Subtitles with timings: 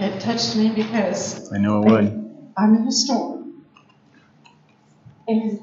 [0.00, 2.52] it touched me because I know it would.
[2.56, 3.64] I'm in a storm.
[5.28, 5.60] And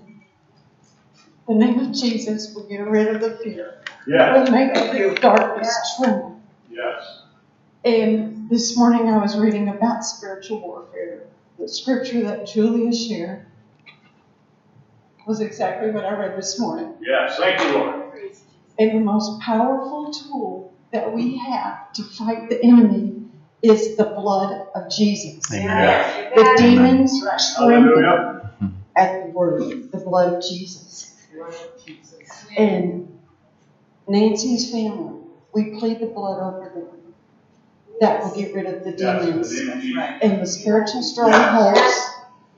[1.48, 3.84] the name of Jesus will get rid of the fear.
[4.06, 4.44] Yeah.
[4.44, 6.40] Will make the darkness tremble.
[6.70, 7.24] Yes.
[7.84, 11.28] And this morning I was reading about spiritual warfare.
[11.58, 13.48] The scripture that Julia shared
[15.26, 16.94] was exactly what I read this morning.
[17.02, 17.38] Yes.
[17.38, 18.04] Thank you, Lord.
[18.80, 23.17] And the most powerful tool that we have to fight the enemy
[23.70, 25.54] is the blood of Jesus.
[25.54, 26.32] Amen.
[26.36, 27.20] The demons
[27.56, 28.52] tremble Hallelujah.
[28.96, 31.16] at the word, the blood of Jesus.
[32.58, 33.20] And
[34.08, 35.20] Nancy's family,
[35.54, 37.14] we plead the blood over them.
[38.00, 39.22] That will get rid of the Yes.
[39.22, 42.10] in demons the name of and the spiritual strongholds.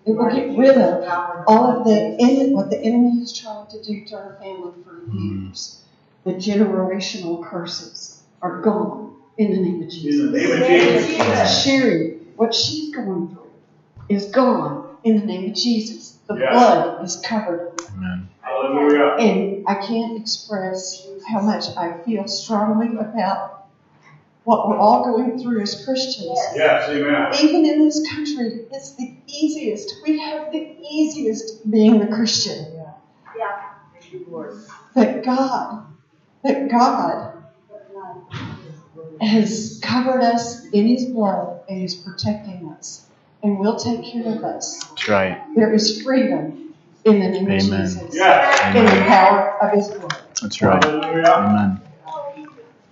[0.05, 1.03] It will get rid of
[1.47, 5.81] all of the what the enemy has tried to do to our family for years.
[5.81, 6.23] Mm.
[6.25, 9.08] The generational curses are gone
[9.39, 10.31] in the name of In Jesus.
[10.31, 11.63] the name of Jesus.
[11.63, 13.51] Sherry, what she's going through
[14.09, 16.17] is gone in the name of Jesus.
[16.27, 16.53] The Yes.
[16.53, 17.71] blood is covered.
[17.95, 18.27] Amen.
[18.41, 19.15] Hallelujah.
[19.19, 23.61] And I can't express how much I feel strongly about
[24.45, 26.39] what we're all going through as Christians.
[26.55, 26.89] Yes.
[26.89, 27.31] Amen.
[27.35, 29.95] Even in this country, it's the easiest.
[30.03, 32.67] We have the easiest being the Christian.
[34.95, 35.85] But God,
[36.43, 37.28] that God
[39.21, 43.05] has covered us in His blood and is protecting us
[43.43, 44.83] and will take care of us.
[44.89, 45.41] That's right.
[45.55, 46.73] There is freedom
[47.05, 47.85] in the name of Amen.
[47.85, 48.15] Jesus.
[48.15, 48.75] Yes.
[48.75, 50.23] In the power of His blood.
[50.41, 50.83] That's right.
[50.83, 51.27] Hallelujah.
[51.27, 51.81] Amen.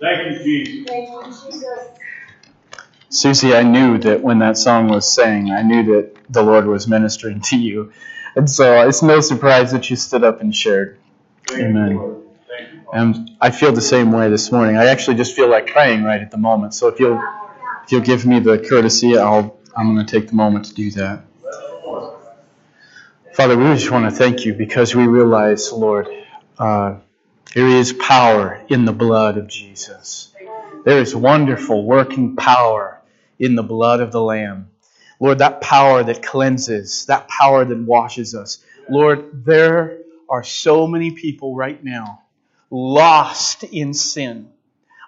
[0.00, 1.88] Thank you, Jesus.
[3.10, 6.86] Susie, I knew that when that song was sang, I knew that the Lord was
[6.86, 7.92] ministering to you.
[8.36, 10.98] And so it's no surprise that you stood up and shared.
[11.48, 12.17] Thank Amen.
[12.92, 14.76] And I feel the same way this morning.
[14.76, 16.74] I actually just feel like praying right at the moment.
[16.74, 17.22] So if you'll
[17.84, 20.90] if you'll give me the courtesy, I'll I'm going to take the moment to do
[20.92, 21.22] that.
[23.34, 26.08] Father, we just want to thank you because we realize, Lord,
[26.58, 26.96] uh,
[27.54, 30.32] there is power in the blood of Jesus.
[30.84, 33.00] There is wonderful working power
[33.38, 34.70] in the blood of the Lamb.
[35.20, 38.64] Lord, that power that cleanses, that power that washes us.
[38.88, 42.22] Lord, there are so many people right now
[42.70, 44.50] lost in sin.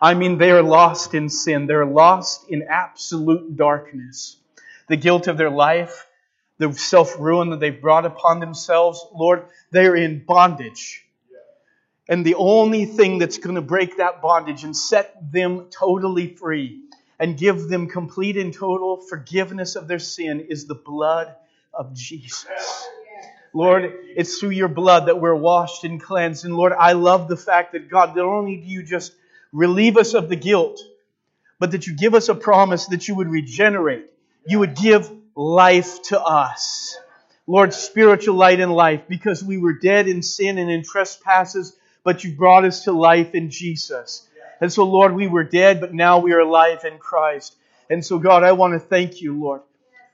[0.00, 1.66] I mean, they are lost in sin.
[1.66, 4.36] They're lost in absolute darkness.
[4.88, 6.06] The guilt of their life,
[6.58, 11.04] the self ruin that they've brought upon themselves, Lord, they're in bondage.
[12.08, 16.80] And the only thing that's going to break that bondage and set them totally free
[17.20, 21.34] and give them complete and total forgiveness of their sin is the blood
[21.72, 22.46] of Jesus.
[23.52, 26.44] Lord, it's through your blood that we're washed and cleansed.
[26.44, 29.12] And Lord, I love the fact that God, not only do you just
[29.52, 30.80] relieve us of the guilt,
[31.58, 34.06] but that you give us a promise that you would regenerate.
[34.46, 36.96] You would give life to us.
[37.46, 42.22] Lord, spiritual light and life, because we were dead in sin and in trespasses, but
[42.22, 44.28] you brought us to life in Jesus.
[44.60, 47.56] And so, Lord, we were dead, but now we are alive in Christ.
[47.88, 49.62] And so, God, I want to thank you, Lord,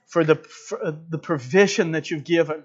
[0.06, 2.64] for the, for the provision that you've given.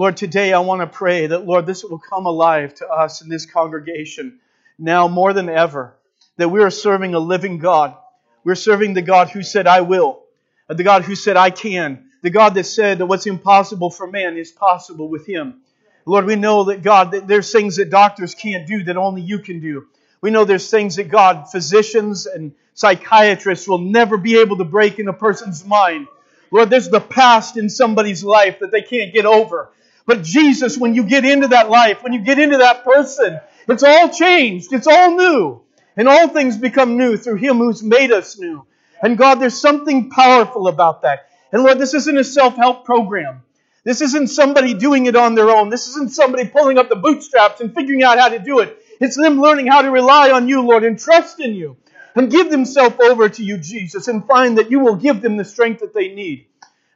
[0.00, 3.28] Lord, today I want to pray that, Lord, this will come alive to us in
[3.28, 4.40] this congregation
[4.78, 5.94] now more than ever,
[6.38, 7.94] that we are serving a living God.
[8.42, 10.22] We're serving the God who said, I will,
[10.68, 14.38] the God who said, I can, the God that said that what's impossible for man
[14.38, 15.60] is possible with him.
[16.06, 19.40] Lord, we know that God, that there's things that doctors can't do that only you
[19.40, 19.86] can do.
[20.22, 24.98] We know there's things that God, physicians and psychiatrists will never be able to break
[24.98, 26.08] in a person's mind.
[26.50, 29.68] Lord, there's the past in somebody's life that they can't get over.
[30.06, 33.82] But Jesus, when you get into that life, when you get into that person, it's
[33.82, 34.72] all changed.
[34.72, 35.62] It's all new.
[35.96, 38.66] And all things become new through Him who's made us new.
[39.02, 41.28] And God, there's something powerful about that.
[41.52, 43.42] And Lord, this isn't a self help program.
[43.84, 45.70] This isn't somebody doing it on their own.
[45.70, 48.76] This isn't somebody pulling up the bootstraps and figuring out how to do it.
[49.00, 51.76] It's them learning how to rely on you, Lord, and trust in you.
[52.14, 55.44] And give themselves over to you, Jesus, and find that you will give them the
[55.44, 56.46] strength that they need.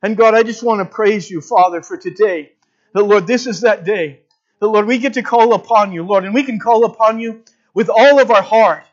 [0.02, 2.53] And God, I just want to praise you, Father, for today.
[2.94, 4.20] That, Lord, this is that day.
[4.60, 7.42] That, Lord, we get to call upon you, Lord, and we can call upon you
[7.74, 8.84] with all of our heart.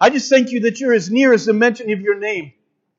[0.00, 2.52] I just thank you that you're as near as the mention of your name.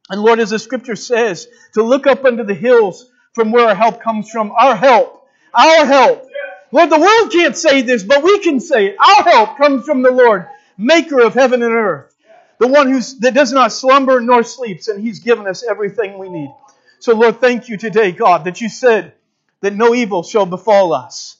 [0.10, 3.76] And Lord, as the scripture says, to look up unto the hills from where our
[3.76, 4.52] help comes from.
[4.52, 5.28] Our help.
[5.54, 6.30] Our help.
[6.72, 8.98] Lord, the world can't say this, but we can say it.
[9.00, 10.48] Our help comes from the Lord,
[10.78, 12.16] maker of heaven and earth.
[12.60, 16.30] The one who's, that does not slumber nor sleeps, and he's given us everything we
[16.30, 16.54] need.
[17.00, 19.14] So, Lord, thank you today, God, that you said
[19.62, 21.38] that no evil shall befall us.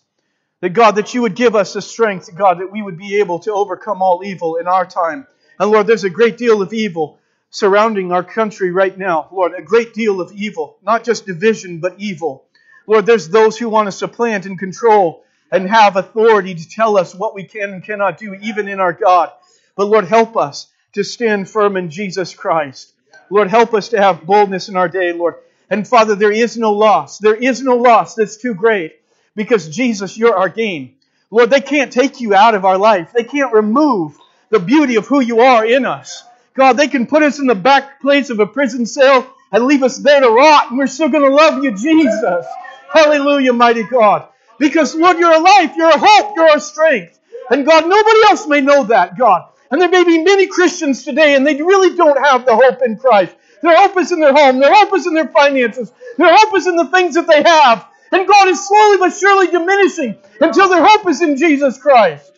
[0.62, 3.40] That, God, that you would give us the strength, God, that we would be able
[3.40, 5.26] to overcome all evil in our time.
[5.58, 7.20] And, Lord, there's a great deal of evil
[7.50, 11.96] surrounding our country right now, Lord, a great deal of evil, not just division, but
[11.98, 12.46] evil.
[12.86, 17.16] Lord, there's those who want to supplant and control and have authority to tell us
[17.16, 19.32] what we can and cannot do, even in our God.
[19.76, 22.94] But Lord, help us to stand firm in Jesus Christ.
[23.30, 25.36] Lord, help us to have boldness in our day, Lord.
[25.70, 27.20] And Father, there is no loss.
[27.20, 28.96] There is no loss that's too great
[29.36, 30.96] because Jesus, you're our gain.
[31.32, 33.12] Lord, they can't take you out of our life.
[33.14, 34.18] They can't remove
[34.50, 36.24] the beauty of who you are in us.
[36.56, 39.84] God, they can put us in the back place of a prison cell and leave
[39.84, 42.46] us there to rot, and we're still going to love you, Jesus.
[42.92, 44.28] Hallelujah, mighty God.
[44.58, 47.20] Because, Lord, you're a life, you're a hope, you're our strength.
[47.50, 49.50] And God, nobody else may know that, God.
[49.72, 52.98] And there may be many Christians today, and they really don't have the hope in
[52.98, 53.36] Christ.
[53.62, 56.68] Their hope is in their home, their hope is in their finances, their hope is
[56.68, 57.86] in the things that they have.
[58.12, 62.32] And God is slowly but surely diminishing until their hope is in Jesus Christ.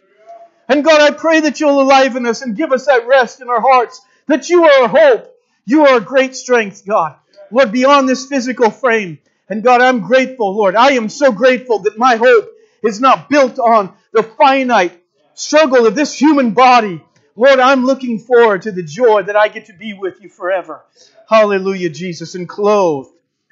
[0.68, 3.62] And God, I pray that you'll enliven us and give us that rest in our
[3.62, 5.38] hearts, that you are our hope.
[5.66, 7.16] You are a great strength, God.
[7.52, 9.20] Lord, beyond this physical frame.
[9.50, 10.76] And God, I'm grateful, Lord.
[10.76, 12.50] I am so grateful that my hope
[12.84, 14.98] is not built on the finite
[15.34, 17.04] struggle of this human body.
[17.42, 20.86] Lord, I'm looking forward to the joy that I get to be with you forever.
[21.28, 22.36] Hallelujah, Jesus.
[22.36, 23.10] And clothed,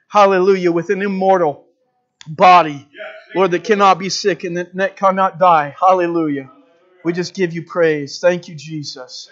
[0.07, 1.65] hallelujah, with an immortal
[2.27, 2.87] body,
[3.33, 5.75] Lord, that cannot be sick and that cannot die.
[5.79, 6.51] Hallelujah.
[7.03, 8.19] We just give you praise.
[8.19, 9.31] Thank you, Jesus.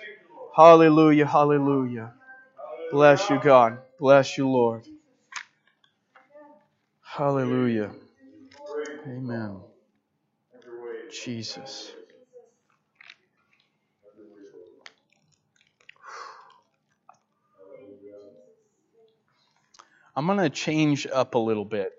[0.55, 2.13] Hallelujah, hallelujah.
[2.91, 3.77] Bless you, God.
[3.99, 4.87] Bless you, Lord.
[7.03, 7.91] Hallelujah.
[9.05, 9.59] Amen.
[11.11, 11.91] Jesus.
[20.17, 21.93] I'm going to change up a little bit.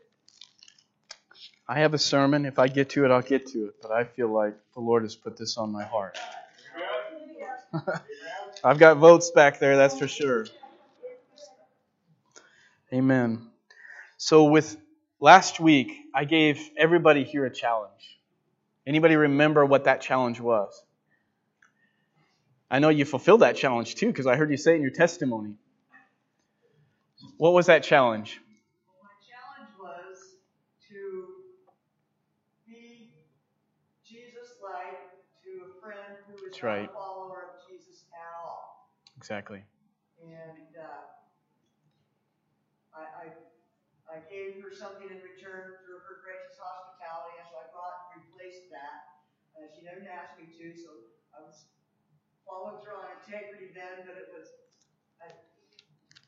[1.69, 2.47] I have a sermon.
[2.47, 3.77] If I get to it, I'll get to it.
[3.81, 6.19] But I feel like the Lord has put this on my heart.
[8.65, 10.47] I've got votes back there, that's for sure.
[12.93, 13.47] Amen.
[14.17, 14.77] So with
[15.21, 18.19] last week, I gave everybody here a challenge.
[18.85, 20.83] Anybody remember what that challenge was?
[22.69, 24.91] I know you fulfilled that challenge too because I heard you say it in your
[24.91, 25.55] testimony.
[27.37, 28.41] What was that challenge?
[29.03, 30.39] My challenge was
[30.89, 30.99] to
[32.67, 33.15] be
[34.07, 36.91] Jesus-like to a friend who is That's not right.
[36.91, 38.91] a follower of Jesus at all.
[39.17, 39.63] Exactly.
[40.23, 41.11] And uh,
[42.95, 43.27] I, I,
[44.11, 48.23] I gave her something in return for her gracious hospitality, and so I brought and
[48.27, 49.23] replaced that.
[49.59, 51.67] Uh, she never asked me to, so I was
[52.47, 54.55] following through on integrity then, but it was,
[55.19, 55.35] I,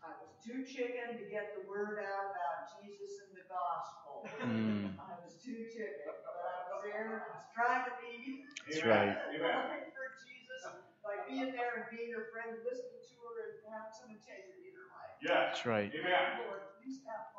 [0.00, 4.24] I was too chicken to get the word out about Jesus and the gospel.
[4.40, 4.96] Mm.
[4.96, 8.44] I was too chicken, but I was there, I was trying to be.
[8.68, 9.12] That's right.
[9.32, 10.60] Living for Jesus
[11.04, 14.74] by being there and being her friend, listening to her and having some integrity in
[14.76, 15.14] her life.
[15.20, 15.52] Yeah.
[15.52, 15.92] That's right.
[15.92, 16.48] Amen.
[16.48, 17.30] Lord, please have.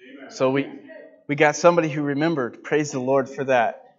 [0.00, 0.30] Amen.
[0.30, 0.66] So we
[1.26, 2.62] we got somebody who remembered.
[2.64, 3.96] Praise the Lord for that.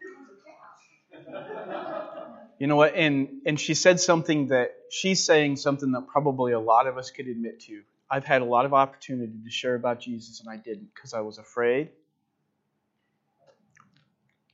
[0.00, 2.40] It was a test.
[2.60, 2.94] You know what?
[2.94, 7.10] And and she said something that she's saying something that probably a lot of us
[7.10, 7.80] could admit to.
[8.10, 11.20] I've had a lot of opportunity to share about Jesus and I didn't because I
[11.20, 11.88] was afraid.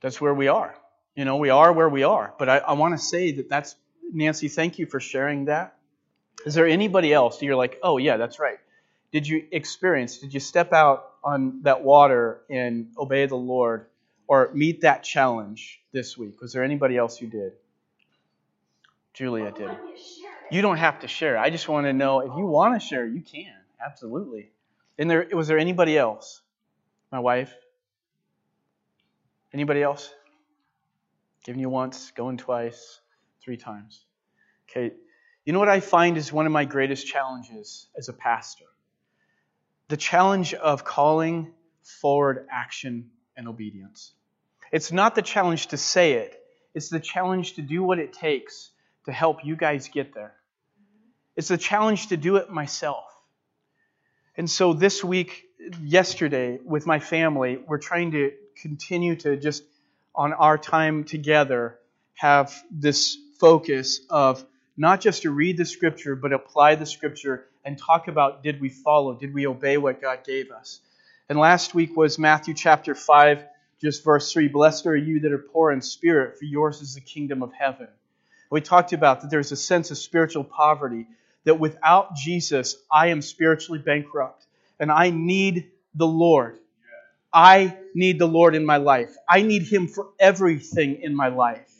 [0.01, 0.73] That's where we are.
[1.15, 2.33] You know, we are where we are.
[2.39, 3.75] But I, I want to say that that's
[4.13, 4.47] Nancy.
[4.47, 5.75] Thank you for sharing that.
[6.45, 7.41] Is there anybody else?
[7.41, 8.59] You're like, oh yeah, that's right.
[9.11, 10.19] Did you experience?
[10.19, 13.87] Did you step out on that water and obey the Lord,
[14.27, 16.39] or meet that challenge this week?
[16.39, 17.51] Was there anybody else who did?
[19.17, 19.71] Julia did.
[20.51, 21.39] You don't have to share.
[21.39, 23.51] I just want to know if you want to share, you can.
[23.83, 24.51] Absolutely.
[24.99, 26.41] And there was there anybody else?
[27.11, 27.51] My wife?
[29.51, 30.13] Anybody else?
[31.43, 32.99] Giving you once, going twice,
[33.41, 34.05] three times.
[34.69, 34.93] Okay.
[35.45, 38.65] You know what I find is one of my greatest challenges as a pastor?
[39.87, 44.11] The challenge of calling forward action and obedience.
[44.71, 46.39] It's not the challenge to say it,
[46.75, 48.69] it's the challenge to do what it takes
[49.07, 50.33] to help you guys get there.
[51.37, 53.05] It's a challenge to do it myself.
[54.35, 55.45] And so this week,
[55.81, 59.63] yesterday, with my family, we're trying to continue to just,
[60.13, 61.79] on our time together,
[62.15, 64.43] have this focus of
[64.75, 68.67] not just to read the scripture, but apply the scripture and talk about did we
[68.67, 70.81] follow, did we obey what God gave us.
[71.29, 73.41] And last week was Matthew chapter 5,
[73.81, 77.01] just verse 3 Blessed are you that are poor in spirit, for yours is the
[77.01, 77.87] kingdom of heaven.
[78.49, 81.07] We talked about that there's a sense of spiritual poverty,
[81.43, 84.45] that without Jesus, I am spiritually bankrupt,
[84.79, 86.59] and I need the Lord.
[87.33, 89.15] I need the Lord in my life.
[89.27, 91.71] I need Him for everything in my life.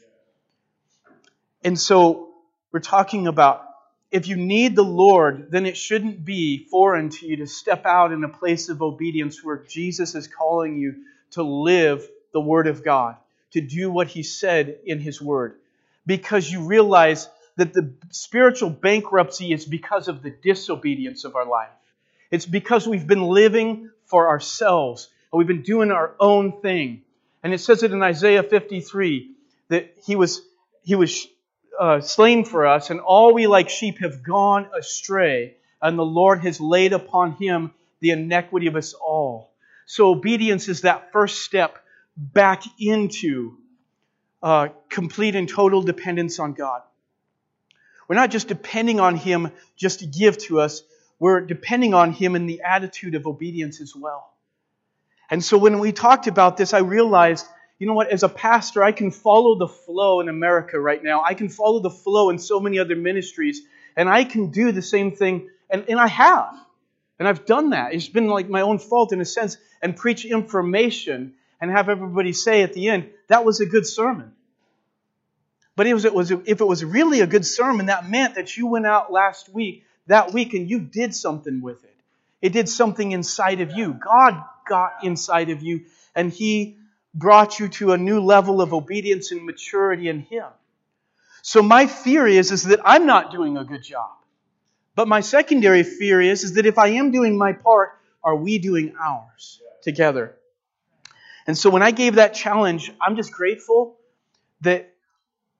[1.63, 2.29] And so
[2.71, 3.63] we're talking about
[4.11, 8.13] if you need the Lord, then it shouldn't be foreign to you to step out
[8.13, 10.95] in a place of obedience where Jesus is calling you
[11.31, 13.17] to live the Word of God,
[13.51, 15.55] to do what He said in His Word,
[16.07, 21.69] because you realize that the spiritual bankruptcy is because of the disobedience of our life.
[22.31, 27.03] It's because we've been living for ourselves and we've been doing our own thing.
[27.43, 29.31] And it says it in Isaiah 53
[29.67, 30.41] that He was,
[30.83, 31.27] he was
[31.79, 36.39] uh, slain for us, and all we like sheep have gone astray, and the Lord
[36.41, 39.51] has laid upon him the iniquity of us all.
[39.85, 41.77] So obedience is that first step
[42.15, 43.57] back into
[44.47, 46.81] uh, complete and total dependence on God.
[48.07, 50.83] We're not just depending on Him just to give to us,
[51.19, 54.31] we're depending on Him in the attitude of obedience as well.
[55.29, 57.45] And so when we talked about this, I realized
[57.77, 61.23] you know what, as a pastor, I can follow the flow in America right now.
[61.25, 63.63] I can follow the flow in so many other ministries,
[63.97, 66.55] and I can do the same thing, and, and I have.
[67.19, 67.93] And I've done that.
[67.93, 72.31] It's been like my own fault in a sense, and preach information and have everybody
[72.31, 74.31] say at the end, that was a good sermon.
[75.77, 78.65] But was, it was, if it was really a good sermon, that meant that you
[78.65, 81.95] went out last week, that week, and you did something with it.
[82.41, 83.93] It did something inside of you.
[83.93, 86.77] God got inside of you, and He
[87.13, 90.47] brought you to a new level of obedience and maturity in Him.
[91.43, 94.09] So my fear is, is that I'm not doing a good job.
[94.95, 97.91] But my secondary fear is, is that if I am doing my part,
[98.23, 100.35] are we doing ours together?
[101.45, 103.97] And so when I gave that challenge, I'm just grateful
[104.61, 104.91] that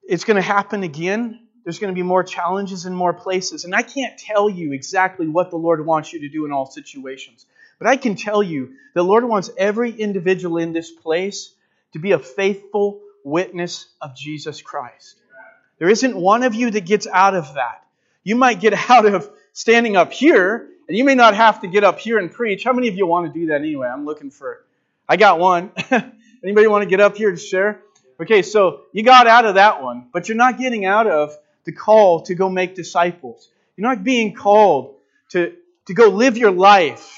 [0.08, 1.48] it's going to happen again.
[1.64, 3.66] There's going to be more challenges in more places.
[3.66, 6.66] And I can't tell you exactly what the Lord wants you to do in all
[6.66, 7.46] situations.
[7.78, 11.54] But I can tell you, the Lord wants every individual in this place
[11.94, 15.16] to be a faithful witness of Jesus Christ.
[15.78, 17.84] There isn't one of you that gets out of that.
[18.24, 21.84] You might get out of standing up here, and you may not have to get
[21.84, 22.64] up here and preach.
[22.64, 23.88] How many of you want to do that anyway?
[23.88, 24.64] I'm looking for.
[25.08, 25.72] I got one.
[26.44, 27.82] Anybody want to get up here to share?
[28.20, 31.72] Okay, so you got out of that one, but you're not getting out of the
[31.72, 33.50] call to go make disciples.
[33.76, 34.96] You're not being called
[35.30, 35.54] to,
[35.86, 37.18] to go live your life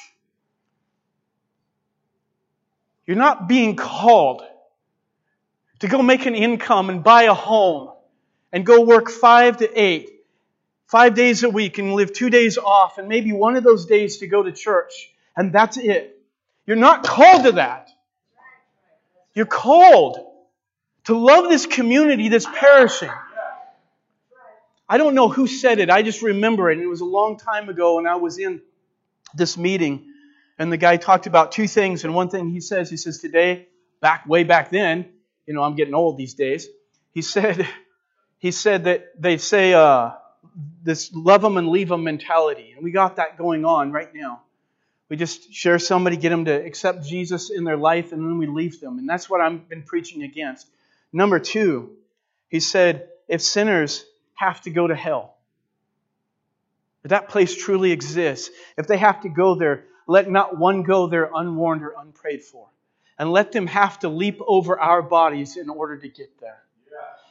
[3.09, 4.43] You're not being called
[5.79, 7.89] to go make an income and buy a home
[8.51, 10.11] and go work five to eight,
[10.85, 14.17] five days a week and live two days off and maybe one of those days
[14.17, 15.11] to go to church.
[15.35, 16.21] And that's it.
[16.67, 17.89] You're not called to that.
[19.33, 20.19] You're called
[21.09, 23.09] to love this community that's perishing.
[24.87, 25.89] I don't know who said it.
[25.89, 26.73] I just remember it.
[26.73, 28.61] And it was a long time ago, and I was in
[29.33, 30.05] this meeting.
[30.59, 33.67] And the guy talked about two things, and one thing he says, he says, today,
[34.01, 35.09] back way back then,
[35.47, 36.67] you know, I'm getting old these days.
[37.11, 37.67] He said,
[38.37, 40.11] he said that they say uh,
[40.83, 44.43] this love them and leave them mentality, and we got that going on right now.
[45.09, 48.45] We just share somebody, get them to accept Jesus in their life, and then we
[48.45, 50.67] leave them, and that's what I've been preaching against.
[51.11, 51.97] Number two,
[52.49, 55.35] he said, if sinners have to go to hell,
[57.03, 61.07] if that place truly exists, if they have to go there, let not one go
[61.07, 62.67] there unwarned or unprayed for.
[63.17, 66.63] And let them have to leap over our bodies in order to get there.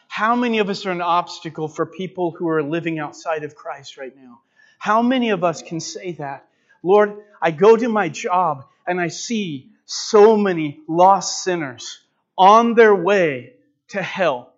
[0.06, 3.96] How many of us are an obstacle for people who are living outside of Christ
[3.96, 4.40] right now?
[4.78, 6.48] How many of us can say that?
[6.82, 12.00] Lord, I go to my job and I see so many lost sinners
[12.36, 13.54] on their way
[13.88, 14.52] to hell.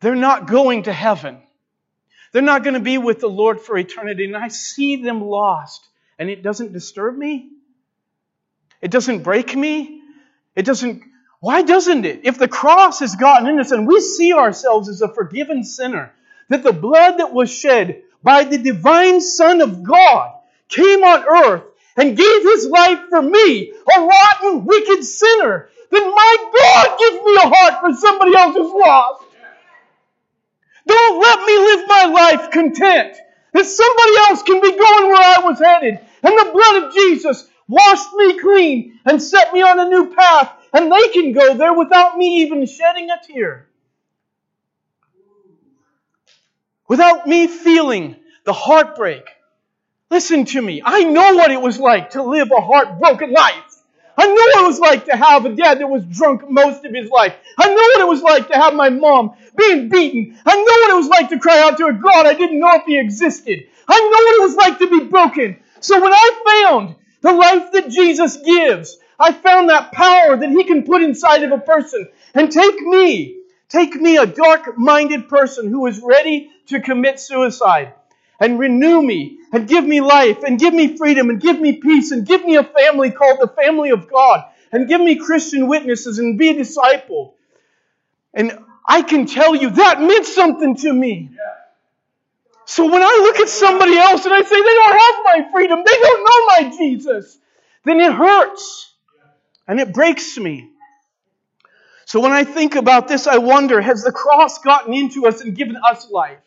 [0.00, 1.38] They're not going to heaven.
[2.32, 4.24] They're not going to be with the Lord for eternity.
[4.24, 5.86] And I see them lost.
[6.18, 7.50] And it doesn't disturb me.
[8.82, 10.02] It doesn't break me.
[10.54, 11.02] It doesn't.
[11.40, 12.20] Why doesn't it?
[12.24, 16.12] If the cross has gotten in us and we see ourselves as a forgiven sinner,
[16.48, 20.32] that the blood that was shed by the divine Son of God
[20.68, 21.62] came on earth
[21.96, 27.36] and gave his life for me, a rotten, wicked sinner, then my God give me
[27.36, 29.24] a heart for somebody else's lost.
[30.86, 33.16] Don't let me live my life content
[33.54, 35.98] that somebody else can be going where I was headed.
[36.22, 40.52] And the blood of Jesus washed me clean and set me on a new path.
[40.72, 43.68] And they can go there without me even shedding a tear.
[46.88, 49.24] Without me feeling the heartbreak.
[50.10, 50.82] Listen to me.
[50.84, 53.65] I know what it was like to live a heartbroken life.
[54.18, 56.94] I know what it was like to have a dad that was drunk most of
[56.94, 57.34] his life.
[57.58, 60.38] I know what it was like to have my mom being beaten.
[60.46, 62.74] I know what it was like to cry out to a God I didn't know
[62.74, 63.66] if he existed.
[63.88, 65.58] I know what it was like to be broken.
[65.80, 70.64] So when I found the life that Jesus gives, I found that power that he
[70.64, 75.68] can put inside of a person and take me, take me, a dark minded person
[75.70, 77.94] who is ready to commit suicide
[78.40, 82.10] and renew me and give me life and give me freedom and give me peace
[82.10, 86.18] and give me a family called the family of God and give me Christian witnesses
[86.18, 87.32] and be discipled.
[88.34, 91.30] And I can tell you that meant something to me.
[92.66, 95.82] So when I look at somebody else and I say they don't have my freedom,
[95.86, 97.38] they don't know my Jesus,
[97.84, 98.92] then it hurts
[99.68, 100.70] and it breaks me.
[102.06, 105.56] So when I think about this, I wonder has the cross gotten into us and
[105.56, 106.38] given us life?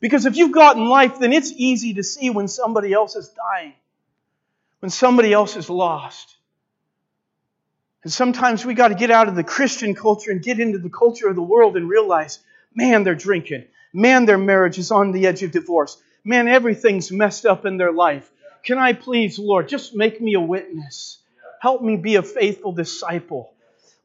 [0.00, 3.74] Because if you've gotten life, then it's easy to see when somebody else is dying,
[4.80, 6.36] when somebody else is lost.
[8.02, 10.88] And sometimes we got to get out of the Christian culture and get into the
[10.88, 12.38] culture of the world and realize,
[12.74, 13.66] man, they're drinking.
[13.92, 16.00] Man, their marriage is on the edge of divorce.
[16.24, 18.30] Man, everything's messed up in their life.
[18.62, 21.18] Can I please, Lord, just make me a witness?
[21.60, 23.52] Help me be a faithful disciple.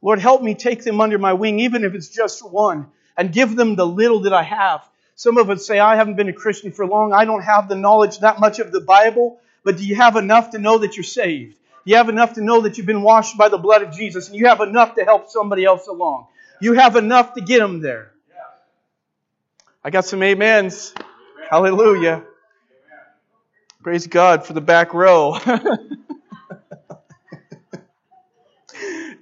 [0.02, 3.56] Lord, help me take them under my wing, even if it's just one, and give
[3.56, 4.86] them the little that I have.
[5.16, 7.14] Some of us say, I haven't been a Christian for long.
[7.14, 9.40] I don't have the knowledge that much of the Bible.
[9.64, 11.54] But do you have enough to know that you're saved?
[11.84, 14.28] Do you have enough to know that you've been washed by the blood of Jesus,
[14.28, 16.26] and you have enough to help somebody else along.
[16.60, 18.12] You have enough to get them there.
[19.82, 20.94] I got some amens.
[21.48, 22.24] Hallelujah.
[23.82, 25.38] Praise God for the back row.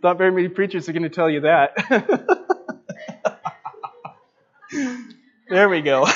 [0.03, 1.77] Not very many preachers are going to tell you that.
[5.49, 6.07] there we go.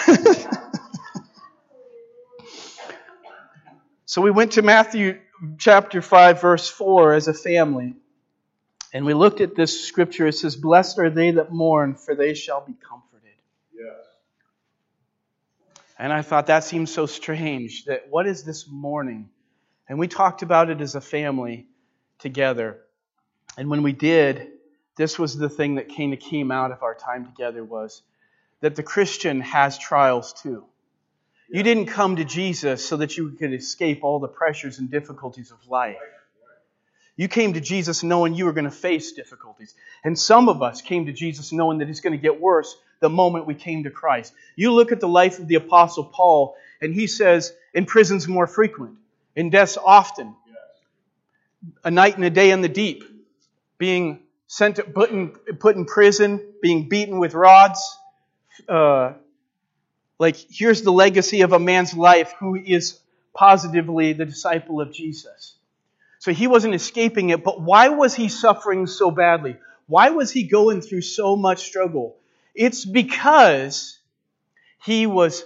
[4.06, 5.18] so we went to Matthew
[5.58, 7.94] chapter 5, verse 4 as a family.
[8.92, 10.26] And we looked at this scripture.
[10.26, 13.34] It says, Blessed are they that mourn, for they shall be comforted.
[13.74, 14.06] Yes.
[15.98, 19.28] And I thought that seems so strange that what is this mourning?
[19.88, 21.66] And we talked about it as a family
[22.18, 22.80] together.
[23.56, 24.48] And when we did,
[24.96, 28.02] this was the thing that kind of came out of our time together was
[28.60, 30.64] that the Christian has trials too.
[31.50, 35.50] You didn't come to Jesus so that you could escape all the pressures and difficulties
[35.50, 35.96] of life.
[37.16, 39.74] You came to Jesus knowing you were going to face difficulties.
[40.04, 43.08] And some of us came to Jesus knowing that it's going to get worse the
[43.08, 44.32] moment we came to Christ.
[44.54, 48.46] You look at the life of the Apostle Paul, and he says, in prisons more
[48.46, 48.98] frequent,
[49.34, 50.36] in deaths often,
[51.82, 53.02] a night and a day in the deep,
[53.78, 57.97] being sent to, put, in, put in prison, being beaten with rods.
[58.68, 59.12] Uh,
[60.18, 62.98] like, here's the legacy of a man's life who is
[63.34, 65.54] positively the disciple of Jesus.
[66.18, 69.56] So he wasn't escaping it, but why was he suffering so badly?
[69.86, 72.16] Why was he going through so much struggle?
[72.54, 73.98] It's because
[74.84, 75.44] he was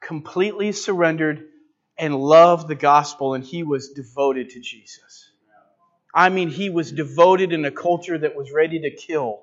[0.00, 1.48] completely surrendered
[1.98, 5.30] and loved the gospel and he was devoted to Jesus.
[6.14, 9.42] I mean, he was devoted in a culture that was ready to kill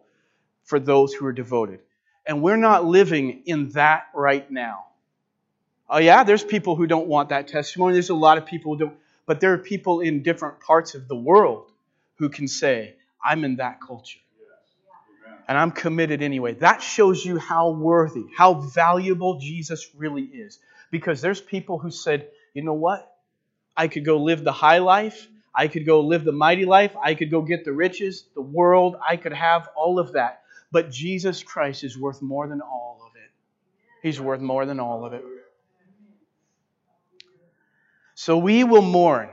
[0.64, 1.80] for those who were devoted.
[2.26, 4.86] And we're not living in that right now.
[5.90, 7.94] Oh, yeah, there's people who don't want that testimony.
[7.94, 8.98] There's a lot of people who don't.
[9.26, 11.72] But there are people in different parts of the world
[12.18, 14.20] who can say, I'm in that culture.
[15.48, 16.54] And I'm committed anyway.
[16.54, 20.60] That shows you how worthy, how valuable Jesus really is.
[20.92, 23.12] Because there's people who said, you know what?
[23.76, 25.28] I could go live the high life.
[25.54, 26.96] I could go live the mighty life.
[27.02, 28.96] I could go get the riches, the world.
[29.08, 30.44] I could have all of that.
[30.72, 33.32] But Jesus Christ is worth more than all of it.
[34.04, 35.24] He's worth more than all of it.
[38.16, 39.30] So we will mourn.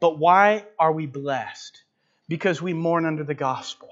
[0.00, 1.82] But why are we blessed?
[2.28, 3.88] Because we mourn under the gospel.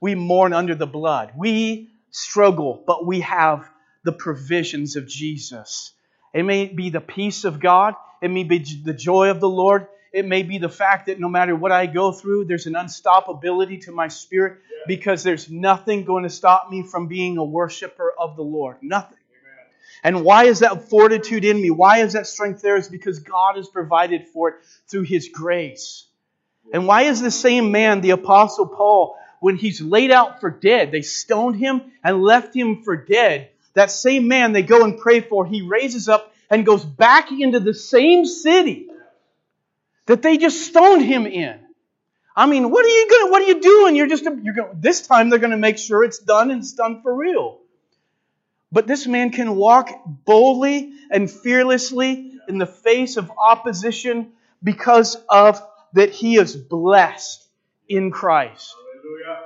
[0.00, 1.32] We mourn under the blood.
[1.36, 3.68] We struggle, but we have
[4.04, 5.92] the provisions of Jesus.
[6.32, 7.94] It may be the peace of God.
[8.22, 9.86] It may be the joy of the Lord.
[10.14, 13.82] It may be the fact that no matter what I go through, there's an unstoppability
[13.86, 18.36] to my spirit because there's nothing going to stop me from being a worshiper of
[18.36, 18.76] the Lord.
[18.80, 19.18] Nothing.
[20.04, 21.72] And why is that fortitude in me?
[21.72, 22.76] Why is that strength there?
[22.76, 24.54] Is because God has provided for it
[24.86, 26.06] through His grace.
[26.72, 30.92] And why is the same man, the Apostle Paul, when he's laid out for dead,
[30.92, 33.50] they stoned him and left him for dead.
[33.74, 37.58] That same man they go and pray for, he raises up and goes back into
[37.58, 38.88] the same city
[40.06, 41.60] that they just stoned him in.
[42.36, 43.96] I mean, what are you gonna, what are you doing?
[43.96, 47.02] You're just, you're going, this time they're gonna make sure it's done and it's done
[47.02, 47.60] for real.
[48.72, 49.88] But this man can walk
[50.24, 55.62] boldly and fearlessly in the face of opposition because of
[55.92, 57.46] that he is blessed
[57.88, 58.74] in Christ.
[58.74, 59.42] Hallelujah.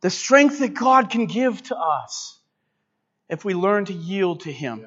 [0.00, 2.38] The strength that God can give to us
[3.28, 4.86] if we learn to yield to him.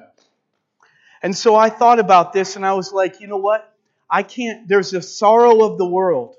[1.22, 3.72] And so I thought about this and I was like, you know what?
[4.10, 6.34] I can't, there's a sorrow of the world.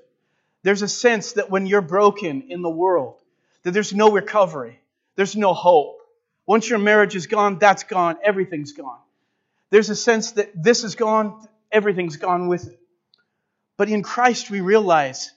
[0.62, 3.20] There's a sense that when you're broken in the world,
[3.62, 4.80] that there's no recovery.
[5.16, 6.00] There's no hope.
[6.46, 8.16] Once your marriage is gone, that's gone.
[8.22, 8.98] Everything's gone.
[9.70, 12.78] There's a sense that this is gone, everything's gone with it.
[13.76, 15.32] But in Christ, we realize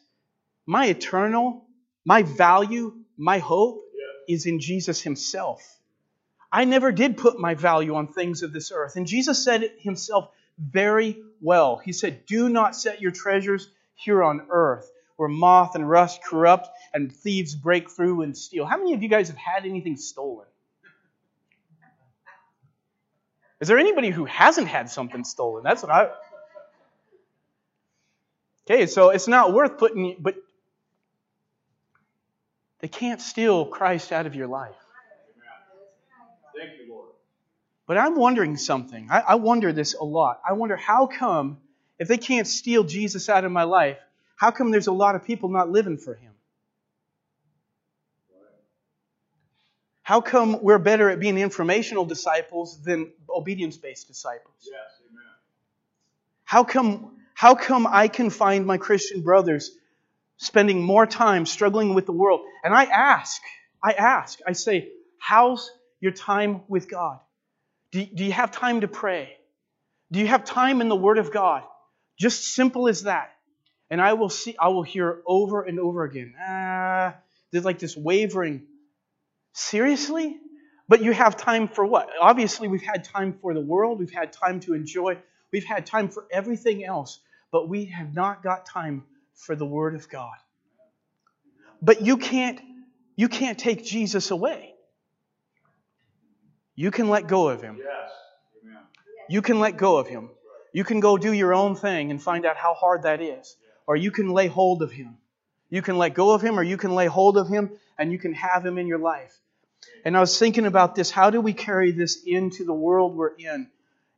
[0.65, 1.65] my eternal,
[2.03, 3.81] my value, my hope
[4.27, 5.63] is in Jesus Himself.
[6.51, 8.95] I never did put my value on things of this earth.
[8.95, 11.77] And Jesus said it Himself very well.
[11.77, 16.67] He said, Do not set your treasures here on earth, where moth and rust corrupt
[16.93, 18.65] and thieves break through and steal.
[18.65, 20.45] How many of you guys have had anything stolen?
[23.61, 25.63] Is there anybody who hasn't had something stolen?
[25.63, 26.09] That's what I.
[28.69, 30.35] Okay, so it's not worth putting, but
[32.79, 34.75] they can't steal Christ out of your life.
[36.57, 37.09] Thank you, Lord.
[37.87, 39.09] But I'm wondering something.
[39.11, 40.41] I, I wonder this a lot.
[40.47, 41.57] I wonder how come,
[41.99, 43.97] if they can't steal Jesus out of my life,
[44.35, 46.31] how come there's a lot of people not living for him?
[50.01, 54.53] How come we're better at being informational disciples than obedience based disciples?
[54.61, 55.23] Yes, amen.
[56.43, 59.71] How come, how come I can find my Christian brothers
[60.37, 62.41] spending more time struggling with the world?
[62.63, 63.41] And I ask,
[63.81, 65.71] I ask, I say, how's
[66.01, 67.19] your time with God?
[67.95, 69.37] Do, do you have time to pray?
[70.11, 71.63] Do you have time in the Word of God?
[72.19, 73.31] Just simple as that.
[73.89, 76.33] And I will see, I will hear over and over again.
[76.37, 77.15] Ah,
[77.51, 78.63] there's like this wavering.
[79.53, 80.35] Seriously?
[80.89, 82.09] But you have time for what?
[82.19, 85.17] Obviously, we've had time for the world, we've had time to enjoy,
[85.53, 89.05] we've had time for everything else, but we have not got time
[89.35, 90.35] for the Word of God.
[91.81, 92.59] But you can't,
[93.15, 94.74] you can't take Jesus away.
[96.75, 97.77] You can let go of him.
[97.79, 98.11] Yes.
[99.29, 100.29] You can let go of him.
[100.73, 103.55] You can go do your own thing and find out how hard that is.
[103.87, 105.17] Or you can lay hold of him.
[105.69, 108.19] You can let go of him or you can lay hold of him and you
[108.19, 109.33] can have him in your life.
[110.03, 111.09] And I was thinking about this.
[111.09, 113.69] How do we carry this into the world we're in?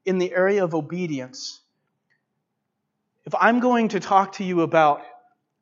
[0.06, 1.60] In the area of obedience.
[3.26, 5.02] If I'm going to talk to you about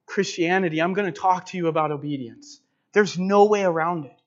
[0.06, 2.60] Christianity, I'm going to talk to you about obedience.
[2.94, 4.22] There's no way around it.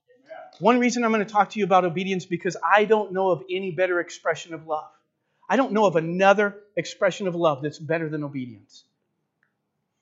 [0.61, 3.45] One reason I'm going to talk to you about obedience because I don't know of
[3.49, 4.91] any better expression of love.
[5.49, 8.85] I don't know of another expression of love that's better than obedience.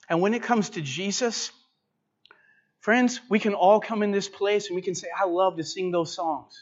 [0.08, 1.50] And when it comes to Jesus,
[2.80, 5.64] friends, we can all come in this place and we can say, I love to
[5.64, 6.54] sing those songs.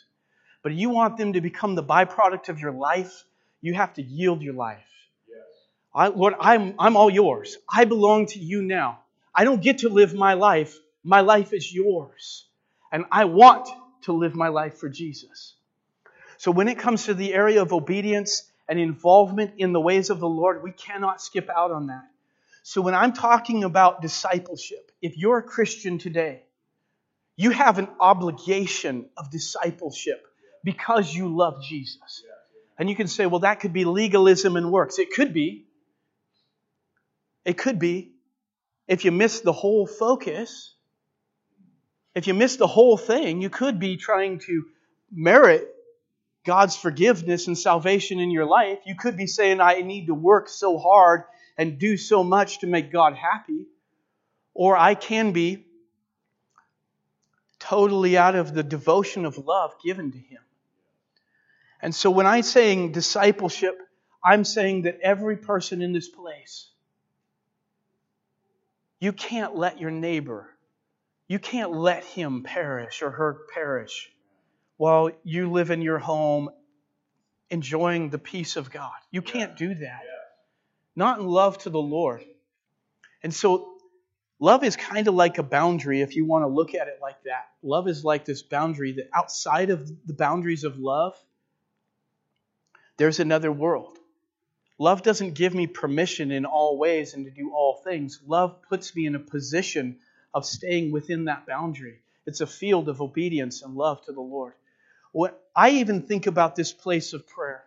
[0.63, 3.25] But you want them to become the byproduct of your life,
[3.61, 4.85] you have to yield your life.
[5.29, 5.47] Yes.
[5.95, 7.57] I, Lord, I'm, I'm all yours.
[7.73, 9.01] I belong to you now.
[9.35, 10.79] I don't get to live my life.
[11.03, 12.47] My life is yours.
[12.93, 13.69] And I want
[14.05, 15.55] to live my life for Jesus.
[16.39, 20.21] So when it comes to the area of obedience and involvement in the ways of
[20.21, 22.05] the Lord, we cannot skip out on that.
[22.63, 26.43] So when I'm talking about discipleship, if you're a Christian today,
[27.37, 30.27] you have an obligation of discipleship
[30.63, 32.23] because you love Jesus.
[32.79, 34.99] And you can say, well, that could be legalism and works.
[34.99, 35.67] It could be.
[37.45, 38.13] It could be.
[38.89, 40.74] If you miss the whole focus,
[42.15, 44.65] if you miss the whole thing, you could be trying to
[45.13, 45.69] merit
[46.45, 48.79] God's forgiveness and salvation in your life.
[48.87, 51.25] You could be saying, I need to work so hard
[51.57, 53.67] and do so much to make God happy.
[54.53, 55.65] Or I can be
[57.59, 60.41] totally out of the devotion of love given to Him.
[61.81, 63.79] And so when I'm saying discipleship,
[64.23, 66.69] I'm saying that every person in this place,
[69.01, 70.49] you can't let your neighbor,
[71.29, 74.11] you can't let him perish or her perish
[74.77, 76.51] while you live in your home
[77.51, 78.93] enjoying the peace of God.
[79.11, 80.03] You can't do that.
[80.97, 82.25] Not in love to the Lord.
[83.23, 83.75] And so
[84.41, 87.23] Love is kind of like a boundary if you want to look at it like
[87.25, 87.49] that.
[87.63, 91.17] Love is like this boundary that outside of the boundaries of love,
[92.97, 93.97] there's another world.
[94.79, 98.21] Love doesn't give me permission in all ways and to do all things.
[98.27, 99.99] Love puts me in a position
[100.35, 102.01] of staying within that boundary.
[102.27, 104.55] It's a field of obedience and love to the Lord.
[105.13, 107.65] What I even think about this place of prayer.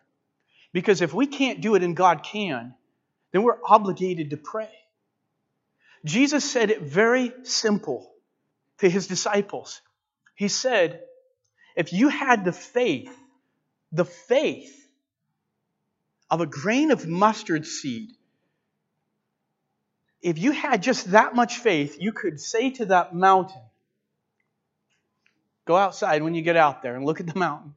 [0.74, 2.74] Because if we can't do it and God can,
[3.32, 4.70] then we're obligated to pray.
[6.04, 8.12] Jesus said it very simple
[8.80, 9.82] to his disciples.
[10.36, 11.02] He said,
[11.76, 13.16] if you had the faith,
[13.92, 14.74] the faith
[16.30, 18.12] of a grain of mustard seed,
[20.22, 23.62] if you had just that much faith, you could say to that mountain,
[25.66, 27.76] Go outside when you get out there and look at the mountain.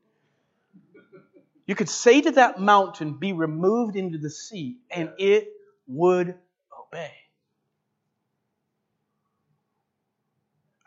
[1.67, 5.49] You could say to that mountain, Be removed into the sea, and it
[5.89, 6.37] would
[6.79, 7.13] obey.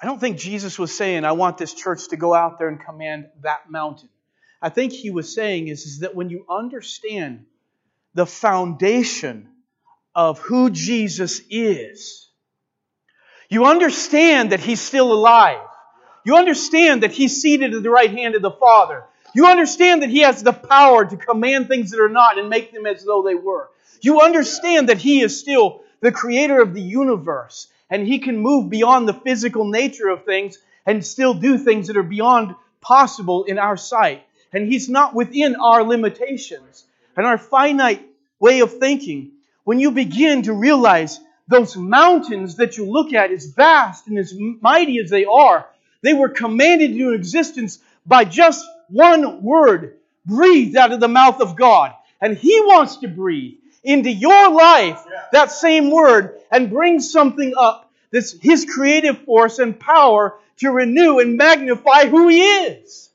[0.01, 2.79] I don't think Jesus was saying, I want this church to go out there and
[2.79, 4.09] command that mountain.
[4.61, 7.45] I think he was saying is, is that when you understand
[8.13, 9.49] the foundation
[10.15, 12.27] of who Jesus is,
[13.49, 15.67] you understand that he's still alive.
[16.25, 19.03] You understand that he's seated at the right hand of the Father.
[19.35, 22.71] You understand that he has the power to command things that are not and make
[22.71, 23.69] them as though they were.
[24.01, 28.69] You understand that he is still the creator of the universe and he can move
[28.69, 33.59] beyond the physical nature of things and still do things that are beyond possible in
[33.59, 34.25] our sight.
[34.51, 38.03] And he's not within our limitations and our finite
[38.39, 39.32] way of thinking.
[39.63, 44.33] When you begin to realize those mountains that you look at, as vast and as
[44.61, 45.67] mighty as they are,
[46.01, 51.55] they were commanded into existence by just one word breathed out of the mouth of
[51.55, 51.93] God.
[52.21, 57.91] And He wants to breathe into your life that same word and bring something up
[58.11, 63.09] that's His creative force and power to renew and magnify who He is.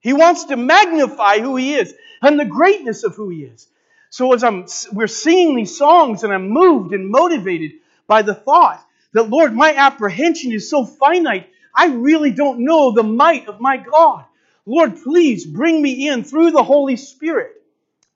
[0.00, 3.68] He wants to magnify who He is and the greatness of who He is.
[4.10, 7.72] So as I'm, we're singing these songs and I'm moved and motivated
[8.06, 13.02] by the thought that, Lord, my apprehension is so finite, I really don't know the
[13.02, 14.24] might of my God.
[14.64, 17.52] Lord, please bring me in through the Holy Spirit.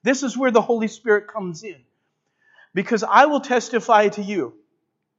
[0.03, 1.77] This is where the Holy Spirit comes in.
[2.73, 4.53] Because I will testify to you.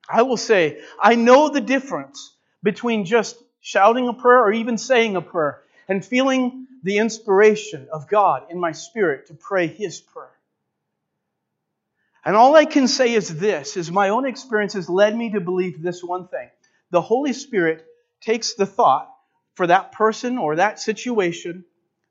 [0.08, 5.16] I will say, I know the difference between just shouting a prayer or even saying
[5.16, 10.30] a prayer and feeling the inspiration of God in my spirit to pray His prayer.
[12.24, 15.40] And all I can say is this, is my own experience has led me to
[15.40, 16.48] believe this one thing.
[16.90, 17.84] The Holy Spirit
[18.20, 19.12] takes the thought
[19.54, 21.64] for that person or that situation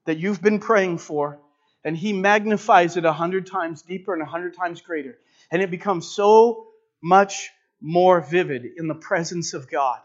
[0.05, 1.39] that you've been praying for,
[1.83, 5.17] and He magnifies it a hundred times deeper and a hundred times greater.
[5.49, 6.67] And it becomes so
[7.01, 9.99] much more vivid in the presence of God.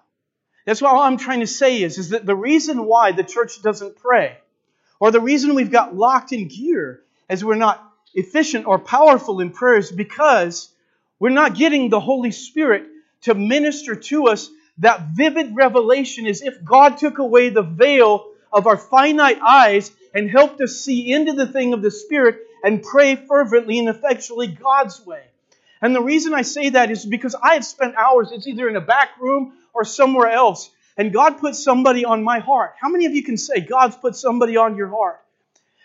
[0.64, 3.62] That's what all I'm trying to say is, is that the reason why the church
[3.62, 4.38] doesn't pray,
[5.00, 7.85] or the reason we've got locked in gear, is we're not
[8.16, 10.68] efficient or powerful in prayer is because
[11.20, 12.84] we're not getting the Holy Spirit
[13.22, 18.66] to minister to us that vivid revelation as if God took away the veil of
[18.66, 23.16] our finite eyes and helped us see into the thing of the Spirit and pray
[23.16, 25.22] fervently and effectually God's way.
[25.82, 28.76] And the reason I say that is because I have spent hours, it's either in
[28.76, 32.74] a back room or somewhere else, and God put somebody on my heart.
[32.80, 35.20] How many of you can say God's put somebody on your heart?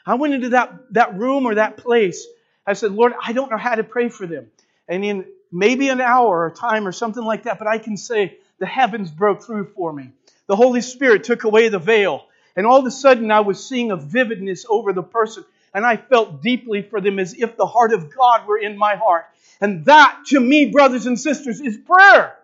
[0.06, 2.26] I went into that, that room or that place.
[2.66, 4.48] I said, Lord, I don't know how to pray for them.
[4.88, 8.38] And in maybe an hour or time or something like that, but I can say
[8.60, 10.12] the heavens broke through for me.
[10.48, 12.26] The Holy Spirit took away the veil.
[12.56, 15.46] And all of a sudden, I was seeing a vividness over the person.
[15.74, 18.96] And I felt deeply for them as if the heart of God were in my
[18.96, 19.26] heart.
[19.62, 22.36] And that, to me, brothers and sisters, is prayer.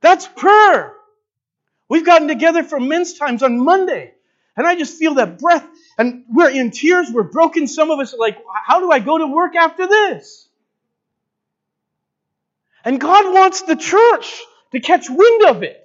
[0.00, 0.94] That's prayer.
[1.88, 4.12] We've gotten together for men's times on Monday.
[4.56, 5.66] And I just feel that breath.
[5.98, 7.10] And we're in tears.
[7.12, 7.66] We're broken.
[7.66, 10.48] Some of us are like, how do I go to work after this?
[12.84, 14.40] And God wants the church
[14.72, 15.78] to catch wind of it.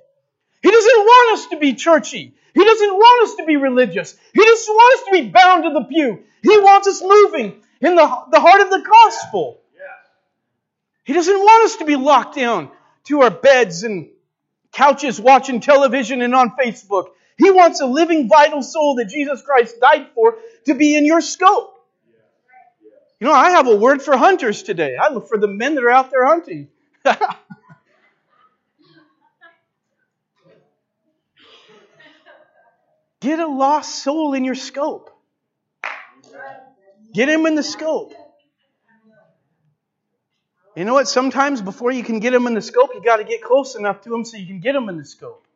[0.64, 2.34] He doesn't want us to be churchy.
[2.54, 4.18] He doesn't want us to be religious.
[4.34, 6.24] He doesn't want us to be bound to the pew.
[6.42, 9.62] He wants us moving in the, the heart of the gospel.
[11.04, 12.70] He doesn't want us to be locked down
[13.06, 14.10] to our beds and
[14.74, 17.08] couches watching television and on Facebook.
[17.38, 21.22] He wants a living, vital soul that Jesus Christ died for to be in your
[21.22, 21.76] scope.
[23.20, 24.96] You know, I have a word for hunters today.
[24.96, 26.70] I look for the men that are out there hunting.
[33.20, 35.10] Get a lost soul in your scope.
[37.14, 38.14] Get him in the scope.
[40.76, 41.08] You know what?
[41.08, 44.02] Sometimes before you can get him in the scope, you got to get close enough
[44.02, 45.47] to him so you can get him in the scope.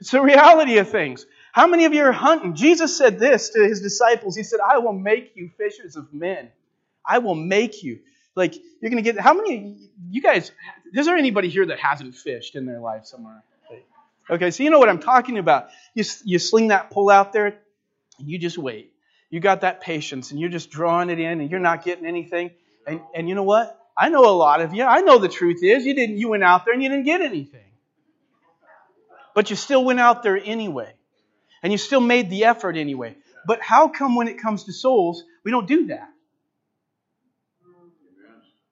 [0.00, 1.26] It's the reality of things.
[1.52, 2.54] How many of you are hunting?
[2.54, 4.34] Jesus said this to his disciples.
[4.34, 6.48] He said, I will make you fishers of men.
[7.04, 8.00] I will make you.
[8.34, 9.76] Like, you're going to get, how many,
[10.08, 10.52] you guys,
[10.94, 13.42] is there anybody here that hasn't fished in their life somewhere?
[14.30, 15.70] Okay, so you know what I'm talking about.
[15.94, 17.58] You, you sling that pole out there,
[18.18, 18.92] and you just wait.
[19.28, 22.52] You got that patience, and you're just drawing it in, and you're not getting anything.
[22.86, 23.76] And, and you know what?
[23.96, 24.84] I know a lot of you.
[24.84, 26.16] I know the truth is you didn't.
[26.16, 27.69] You went out there and you didn't get anything
[29.34, 30.92] but you still went out there anyway.
[31.62, 33.16] And you still made the effort anyway.
[33.46, 36.08] But how come when it comes to souls, we don't do that?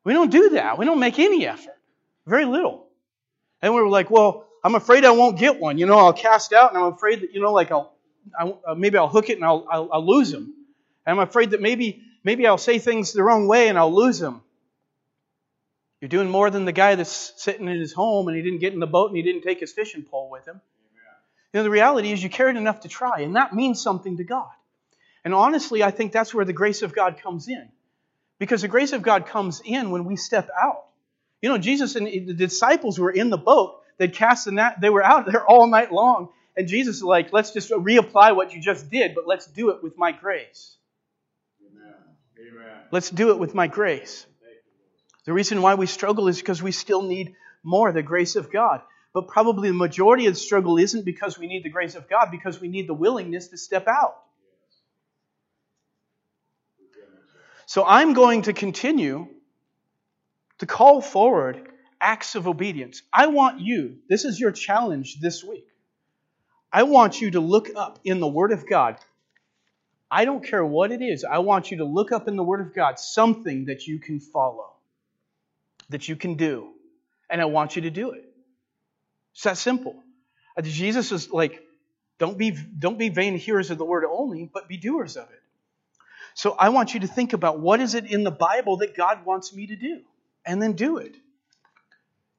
[0.04, 0.78] We don't do that.
[0.78, 1.76] We don't make any effort.
[2.26, 2.86] Very little.
[3.60, 5.78] And we are like, well, I'm afraid I won't get one.
[5.78, 7.92] You know, I'll cast out and I'm afraid that, you know, like I'll,
[8.38, 10.54] I, uh, maybe I'll hook it and I'll, I'll, I'll lose them.
[11.06, 14.18] And I'm afraid that maybe, maybe I'll say things the wrong way and I'll lose
[14.18, 14.42] them.
[16.00, 18.72] You're doing more than the guy that's sitting in his home and he didn't get
[18.72, 20.60] in the boat and he didn't take his fishing pole with him.
[21.52, 24.24] You know, the reality is you cared enough to try, and that means something to
[24.24, 24.50] God.
[25.24, 27.68] And honestly, I think that's where the grace of God comes in.
[28.38, 30.84] Because the grace of God comes in when we step out.
[31.40, 33.80] You know, Jesus and the disciples were in the boat.
[33.96, 34.80] They'd cast the net.
[34.80, 36.28] They were out there all night long.
[36.56, 39.82] And Jesus is like, let's just reapply what you just did, but let's do it
[39.82, 40.76] with my grace.
[41.64, 41.94] Amen.
[42.38, 42.76] Amen.
[42.90, 44.26] Let's do it with my grace.
[45.28, 48.80] The reason why we struggle is because we still need more, the grace of God.
[49.12, 52.30] But probably the majority of the struggle isn't because we need the grace of God,
[52.30, 54.16] because we need the willingness to step out.
[57.66, 59.28] So I'm going to continue
[60.60, 63.02] to call forward acts of obedience.
[63.12, 65.68] I want you, this is your challenge this week.
[66.72, 68.96] I want you to look up in the Word of God.
[70.10, 71.22] I don't care what it is.
[71.22, 74.20] I want you to look up in the Word of God something that you can
[74.20, 74.72] follow,
[75.88, 76.70] that you can do.
[77.30, 78.24] And I want you to do it.
[79.34, 79.96] It's that simple.
[80.56, 81.62] Uh, Jesus is like,
[82.18, 85.42] don't be, don't be vain hearers of the word only, but be doers of it.
[86.34, 89.24] So I want you to think about what is it in the Bible that God
[89.24, 90.00] wants me to do,
[90.46, 91.14] and then do it.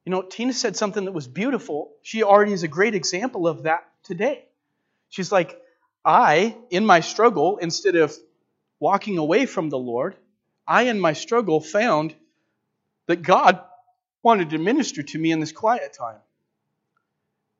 [0.04, 1.92] You know, Tina said something that was beautiful.
[2.02, 4.44] She already is a great example of that today.
[5.10, 5.60] She's like,
[6.04, 8.16] I, in my struggle, instead of
[8.78, 10.16] walking away from the Lord,
[10.66, 12.14] I, in my struggle, found
[13.10, 13.60] that God
[14.22, 16.20] wanted to minister to me in this quiet time.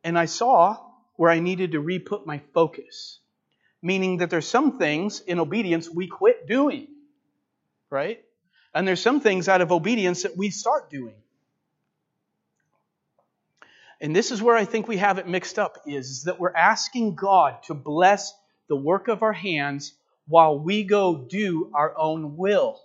[0.04, 0.78] And I saw
[1.16, 3.18] where I needed to re put my focus,
[3.82, 6.86] meaning that there's some things in obedience we quit doing,
[7.90, 8.22] right?
[8.72, 11.16] And there's some things out of obedience that we start doing.
[14.00, 16.54] And this is where I think we have it mixed up is, is that we're
[16.54, 18.32] asking God to bless
[18.68, 19.94] the work of our hands
[20.28, 22.80] while we go do our own will.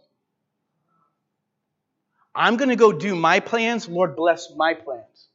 [2.35, 3.87] I'm going to go do my plans.
[3.87, 5.27] Lord, bless my plans.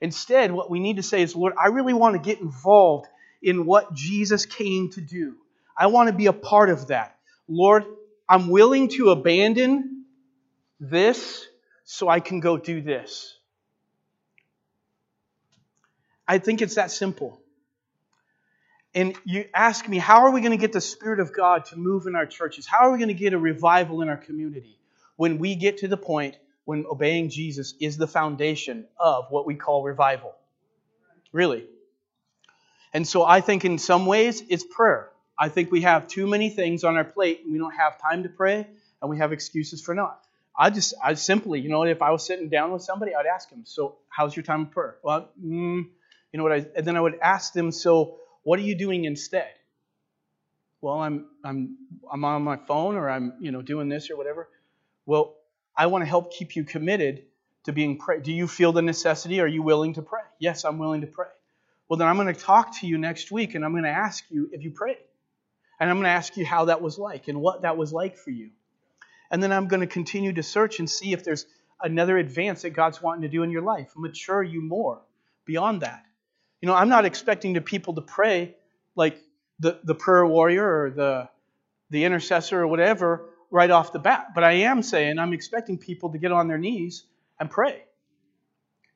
[0.00, 3.08] Instead, what we need to say is, Lord, I really want to get involved
[3.42, 5.34] in what Jesus came to do.
[5.76, 7.16] I want to be a part of that.
[7.48, 7.84] Lord,
[8.28, 10.04] I'm willing to abandon
[10.78, 11.46] this
[11.84, 13.36] so I can go do this.
[16.26, 17.40] I think it's that simple.
[18.94, 21.76] And you ask me, how are we going to get the Spirit of God to
[21.76, 22.66] move in our churches?
[22.66, 24.78] How are we going to get a revival in our community
[25.16, 29.54] when we get to the point when obeying Jesus is the foundation of what we
[29.54, 30.34] call revival?
[31.32, 31.66] Really.
[32.92, 35.10] And so I think in some ways it's prayer.
[35.38, 38.22] I think we have too many things on our plate and we don't have time
[38.22, 38.66] to pray
[39.02, 40.20] and we have excuses for not.
[40.56, 43.50] I just, I simply, you know, if I was sitting down with somebody, I'd ask
[43.50, 44.96] them, so how's your time of prayer?
[45.02, 45.84] Well, mm,
[46.32, 49.04] you know what I, and then I would ask them, so what are you doing
[49.04, 49.50] instead?
[50.80, 51.76] Well, I'm, I'm,
[52.12, 54.48] I'm on my phone or I'm, you know, doing this or whatever.
[55.06, 55.34] Well,
[55.76, 57.24] I want to help keep you committed
[57.64, 58.20] to being pray.
[58.20, 59.40] Do you feel the necessity?
[59.40, 60.22] Are you willing to pray?
[60.38, 61.28] Yes, I'm willing to pray.
[61.88, 64.24] Well, then I'm going to talk to you next week and I'm going to ask
[64.30, 64.98] you if you prayed.
[65.80, 68.16] And I'm going to ask you how that was like and what that was like
[68.16, 68.50] for you.
[69.30, 71.46] And then I'm going to continue to search and see if there's
[71.82, 75.02] another advance that God's wanting to do in your life, mature you more
[75.44, 76.04] beyond that.
[76.60, 78.54] You know, I'm not expecting the people to pray
[78.94, 79.20] like
[79.58, 81.28] the, the prayer warrior or the,
[81.90, 86.10] the intercessor or whatever right off the bat, but I am saying I'm expecting people
[86.10, 87.04] to get on their knees
[87.38, 87.84] and pray.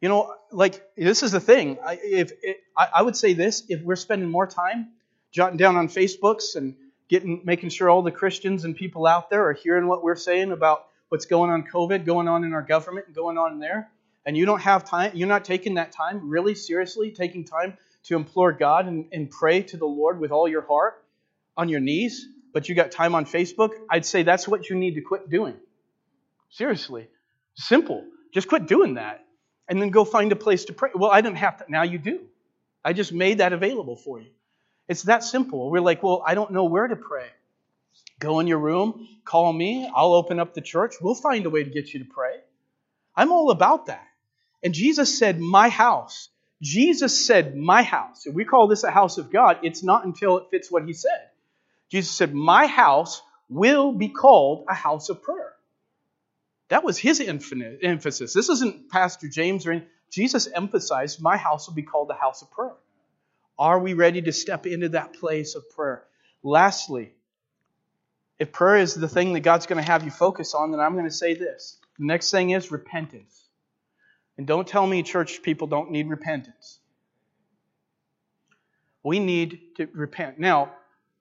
[0.01, 1.79] You know, like this is the thing.
[1.87, 4.89] I, if it, I, I would say this, if we're spending more time
[5.31, 6.75] jotting down on Facebooks and
[7.09, 10.51] getting making sure all the Christians and people out there are hearing what we're saying
[10.51, 13.89] about what's going on COVID, going on in our government, and going on in there,
[14.27, 18.17] and you don't have time, you're not taking that time really seriously, taking time to
[18.17, 21.05] implore God and, and pray to the Lord with all your heart
[21.57, 24.95] on your knees, but you got time on Facebook, I'd say that's what you need
[24.95, 25.55] to quit doing.
[26.51, 27.09] Seriously.
[27.55, 28.05] Simple.
[28.33, 29.25] Just quit doing that.
[29.69, 30.91] And then go find a place to pray.
[30.95, 31.65] Well, I didn't have to.
[31.69, 32.21] Now you do.
[32.85, 34.31] I just made that available for you.
[34.89, 35.71] It's that simple.
[35.71, 37.27] We're like, well, I don't know where to pray.
[38.19, 40.95] Go in your room, call me, I'll open up the church.
[41.01, 42.37] We'll find a way to get you to pray.
[43.15, 44.07] I'm all about that.
[44.63, 46.29] And Jesus said, My house.
[46.61, 48.27] Jesus said, My house.
[48.27, 49.59] And we call this a house of God.
[49.63, 51.28] It's not until it fits what he said.
[51.91, 55.53] Jesus said, My house will be called a house of prayer.
[56.68, 58.34] That was his infinite emphasis.
[58.34, 59.89] This isn't Pastor James or anything.
[60.11, 62.74] Jesus emphasized, My house will be called a house of prayer.
[63.59, 66.05] Are we ready to step into that place of prayer?
[66.43, 67.12] Lastly,
[68.39, 70.93] if prayer is the thing that God's going to have you focus on, then I'm
[70.93, 71.78] going to say this.
[71.99, 73.45] The next thing is repentance.
[74.36, 76.78] And don't tell me church people don't need repentance.
[79.03, 80.39] We need to repent.
[80.39, 80.72] Now,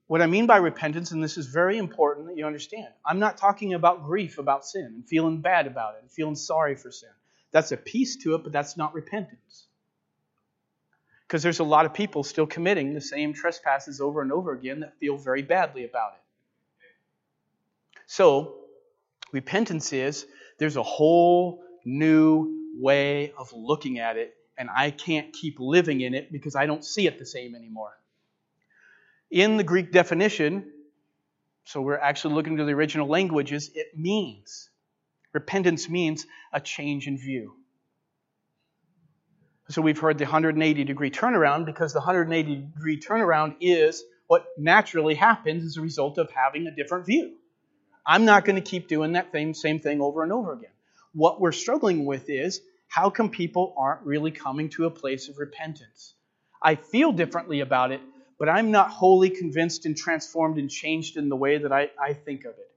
[0.07, 3.37] what I mean by repentance, and this is very important that you understand, I'm not
[3.37, 7.09] talking about grief about sin and feeling bad about it and feeling sorry for sin.
[7.51, 9.67] That's a piece to it, but that's not repentance.
[11.27, 14.79] Because there's a lot of people still committing the same trespasses over and over again
[14.79, 16.21] that feel very badly about it.
[18.05, 18.55] So,
[19.33, 20.25] repentance is
[20.57, 26.13] there's a whole new way of looking at it, and I can't keep living in
[26.13, 27.97] it because I don't see it the same anymore.
[29.29, 30.71] In the Greek definition,
[31.65, 34.69] so we're actually looking to the original languages, it means,
[35.33, 37.53] repentance means a change in view.
[39.69, 45.15] So we've heard the 180 degree turnaround because the 180 degree turnaround is what naturally
[45.15, 47.35] happens as a result of having a different view.
[48.05, 50.71] I'm not going to keep doing that same, same thing over and over again.
[51.13, 55.37] What we're struggling with is how come people aren't really coming to a place of
[55.37, 56.13] repentance?
[56.61, 57.99] I feel differently about it,
[58.39, 62.13] but I'm not wholly convinced and transformed and changed in the way that I, I
[62.13, 62.71] think of it.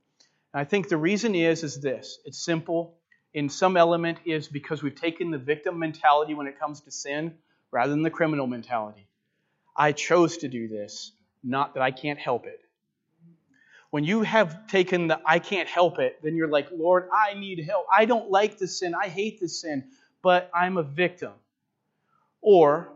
[0.53, 2.19] And I think the reason is is this.
[2.25, 2.95] It's simple.
[3.33, 7.35] In some element is because we've taken the victim mentality when it comes to sin
[7.71, 9.07] rather than the criminal mentality.
[9.77, 11.13] I chose to do this,
[11.45, 12.61] not that I can't help it.
[13.91, 17.65] When you have taken the I can't help it, then you're like, Lord, I need
[17.65, 17.87] help.
[17.93, 18.95] I don't like the sin.
[18.95, 19.85] I hate the sin,
[20.23, 21.33] but I'm a victim.
[22.41, 22.93] Or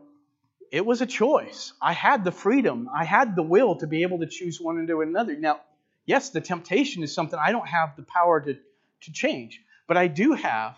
[0.73, 1.73] it was a choice.
[1.81, 5.01] I had the freedom, I had the will to be able to choose one into
[5.01, 5.37] another.
[5.37, 5.61] Now,
[6.07, 10.07] yes, the temptation is something I don't have the power to, to change, but I
[10.07, 10.77] do have,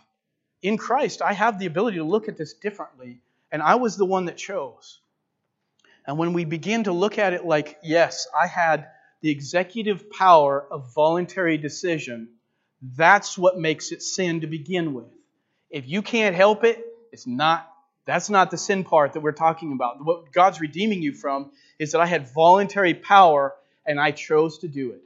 [0.63, 3.21] in Christ, I have the ability to look at this differently,
[3.53, 5.01] and I was the one that chose.
[6.07, 8.89] And when we begin to look at it like, yes, I had
[9.21, 12.29] the executive power of voluntary decision,
[12.97, 15.13] that's what makes it sin to begin with.
[15.71, 17.69] If you can't help it, it's not
[18.07, 20.03] that's not the sin part that we're talking about.
[20.03, 23.55] What God's redeeming you from is that I had voluntary power
[23.85, 25.03] and I chose to do it.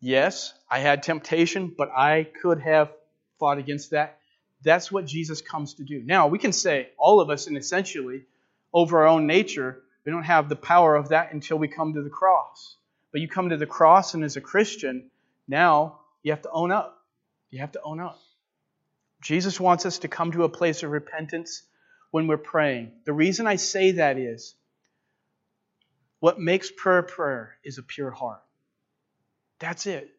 [0.00, 2.90] Yes, I had temptation, but I could have
[3.38, 4.18] fought against that.
[4.62, 6.02] That's what Jesus comes to do.
[6.04, 8.24] Now, we can say, all of us, and essentially,
[8.72, 12.02] over our own nature, we don't have the power of that until we come to
[12.02, 12.76] the cross.
[13.12, 15.10] But you come to the cross, and as a Christian,
[15.46, 16.98] now you have to own up.
[17.50, 18.18] You have to own up.
[19.20, 21.62] Jesus wants us to come to a place of repentance
[22.10, 22.92] when we're praying.
[23.04, 24.54] The reason I say that is
[26.18, 28.42] what makes prayer prayer is a pure heart.
[29.58, 30.10] That's it.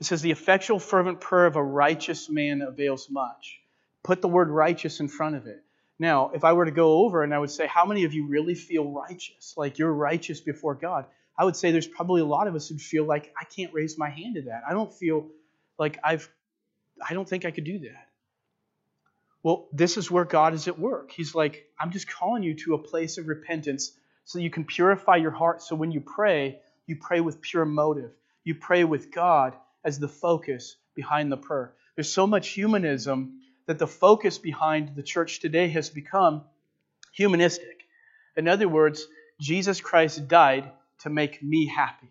[0.00, 3.60] It says, the effectual, fervent prayer of a righteous man avails much.
[4.02, 5.62] Put the word righteous in front of it.
[5.98, 8.26] Now, if I were to go over and I would say, how many of you
[8.26, 9.54] really feel righteous?
[9.58, 11.04] Like you're righteous before God?
[11.36, 13.98] I would say there's probably a lot of us who feel like I can't raise
[13.98, 14.62] my hand to that.
[14.68, 15.26] I don't feel
[15.78, 16.30] like I've,
[17.06, 18.08] I don't think I could do that.
[19.42, 21.10] Well, this is where God is at work.
[21.12, 23.92] He's like, I'm just calling you to a place of repentance
[24.24, 25.62] so you can purify your heart.
[25.62, 28.10] So when you pray, you pray with pure motive.
[28.44, 31.72] You pray with God as the focus behind the prayer.
[31.94, 36.42] There's so much humanism that the focus behind the church today has become
[37.12, 37.84] humanistic.
[38.36, 39.06] In other words,
[39.40, 40.70] Jesus Christ died
[41.00, 42.10] to make me happy.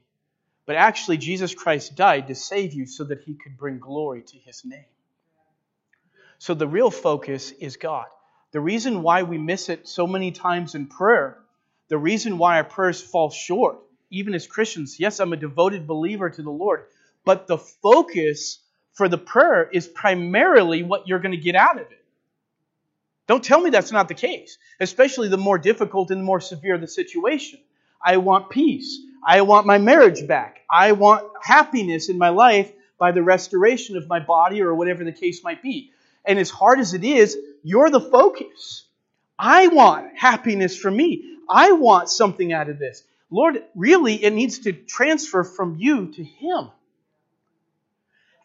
[0.66, 4.38] But actually, Jesus Christ died to save you so that he could bring glory to
[4.38, 4.86] his name.
[6.40, 8.06] So the real focus is God.
[8.52, 11.38] The reason why we miss it so many times in prayer,
[11.90, 13.78] the reason why our prayers fall short,
[14.10, 16.86] even as Christians, yes, I'm a devoted believer to the Lord,
[17.26, 18.60] but the focus
[18.94, 22.06] for the prayer is primarily what you're going to get out of it.
[23.28, 26.78] Don't tell me that's not the case, especially the more difficult and the more severe
[26.78, 27.60] the situation.
[28.04, 28.98] I want peace.
[29.24, 30.62] I want my marriage back.
[30.72, 35.12] I want happiness in my life by the restoration of my body or whatever the
[35.12, 35.92] case might be.
[36.26, 38.86] And as hard as it is, you're the focus.
[39.38, 41.38] I want happiness for me.
[41.50, 43.04] I want something out of this.
[43.32, 46.70] Lord, really, it needs to transfer from you to Him.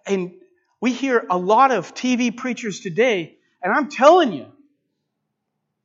[0.07, 0.33] And
[0.81, 4.47] we hear a lot of TV preachers today, and I'm telling you,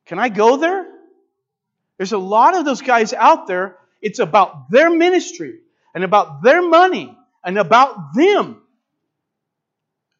[0.05, 0.85] can I go there?
[1.97, 3.77] There's a lot of those guys out there.
[4.01, 5.59] It's about their ministry
[5.93, 8.61] and about their money and about them.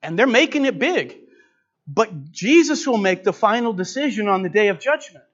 [0.02, 1.18] And they're making it big.
[1.92, 5.26] But Jesus will make the final decision on the day of judgment.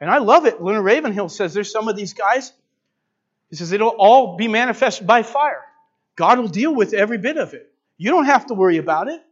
[0.00, 0.60] And I love it.
[0.60, 2.52] Leonard Ravenhill says there's some of these guys.
[3.48, 5.62] He says it'll all be manifested by fire.
[6.16, 7.72] God will deal with every bit of it.
[7.96, 9.22] You don't have to worry about it.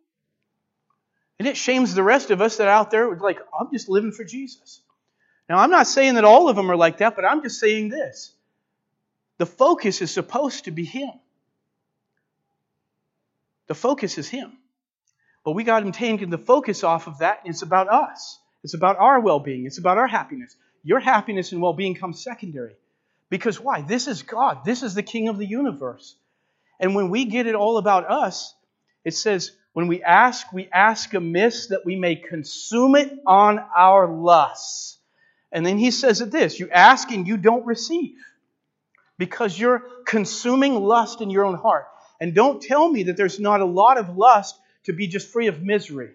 [1.41, 4.25] And it shames the rest of us that out there like, I'm just living for
[4.25, 4.81] Jesus.
[5.49, 7.89] Now, I'm not saying that all of them are like that, but I'm just saying
[7.89, 8.33] this.
[9.39, 11.11] The focus is supposed to be Him.
[13.67, 14.53] The focus is Him.
[15.49, 18.39] But we got him taking the focus off of that, and it's about us.
[18.65, 19.65] It's about our well being.
[19.65, 20.55] It's about our happiness.
[20.83, 22.77] Your happiness and well being comes secondary.
[23.31, 23.81] Because why?
[23.81, 24.67] This is God.
[24.67, 26.17] This is the King of the universe.
[26.79, 28.55] And when we get it all about us,
[29.07, 34.07] it says, When we ask, we ask amiss that we may consume it on our
[34.07, 34.99] lusts.
[35.51, 38.19] And then he says it this you ask and you don't receive
[39.17, 41.87] because you're consuming lust in your own heart.
[42.21, 45.47] And don't tell me that there's not a lot of lust to be just free
[45.47, 46.15] of misery.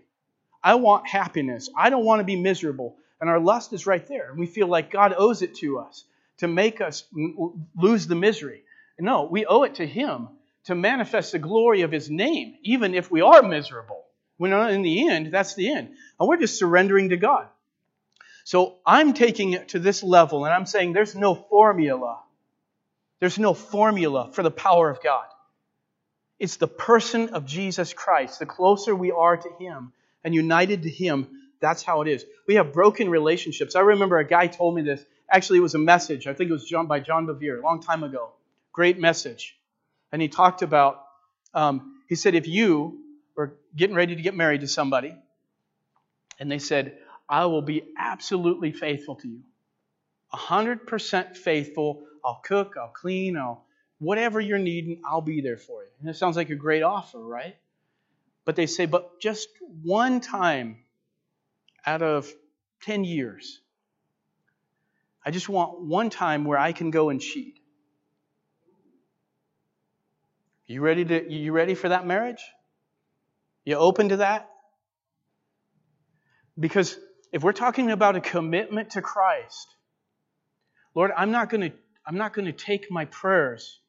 [0.64, 1.70] I want happiness.
[1.78, 2.98] I don't want to be miserable.
[3.22, 4.32] And our lust is right there.
[4.32, 6.04] And we feel like God owes it to us
[6.38, 7.06] to make us
[7.76, 8.64] lose the misery.
[9.00, 10.28] No, we owe it to Him
[10.66, 14.04] to manifest the glory of His name, even if we are miserable.
[14.38, 15.92] When uh, in the end, that's the end.
[16.20, 17.48] And we're just surrendering to God.
[18.44, 22.20] So I'm taking it to this level and I'm saying there's no formula.
[23.20, 25.26] There's no formula for the power of God.
[26.40, 28.40] It's the person of Jesus Christ.
[28.40, 31.28] The closer we are to Him and united to Him,
[31.60, 32.26] that's how it is.
[32.48, 33.76] We have broken relationships.
[33.76, 35.04] I remember a guy told me this.
[35.30, 36.28] Actually, it was a message.
[36.28, 38.32] I think it was John, by John Bevere a long time ago.
[38.72, 39.58] Great message.
[40.12, 41.06] And he talked about,
[41.54, 43.00] um, he said, if you
[43.36, 45.16] were getting ready to get married to somebody,
[46.40, 46.98] and they said,
[47.30, 49.42] I will be absolutely faithful to you.
[50.34, 52.04] 100% faithful.
[52.26, 53.66] I'll cook, I'll clean, I'll
[54.04, 55.89] whatever you're needing, I'll be there for you.
[55.99, 57.56] And it sounds like a great offer, right?
[58.45, 59.47] But they say, but just
[59.82, 60.78] one time
[61.86, 62.32] out of
[62.82, 63.62] 10 years,
[65.26, 67.60] I just want one time where I can go and cheat.
[70.66, 72.41] You ready to you ready for that marriage?
[73.66, 74.49] You open to that?
[76.60, 76.97] Because
[77.32, 79.76] if we're talking about a commitment to Christ,
[80.95, 83.80] Lord, I'm not going to I'm not going to take my prayers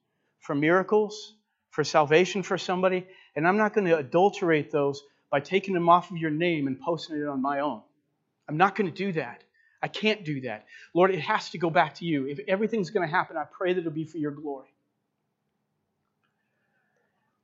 [0.45, 1.34] for miracles,
[1.70, 6.11] for salvation for somebody, and I'm not going to adulterate those by taking them off
[6.11, 7.80] of your name and posting it on my own.
[8.47, 9.42] I'm not going to do that.
[9.82, 10.66] I can't do that.
[10.92, 12.26] Lord, it has to go back to you.
[12.26, 14.68] If everything's going to happen, I pray that it'll be for your glory.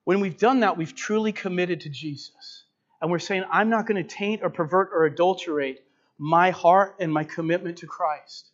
[0.04, 2.64] When we've done that, we've truly committed to Jesus.
[3.00, 5.80] And we're saying, I'm not going to taint or pervert or adulterate
[6.18, 8.50] my heart and my commitment to Christ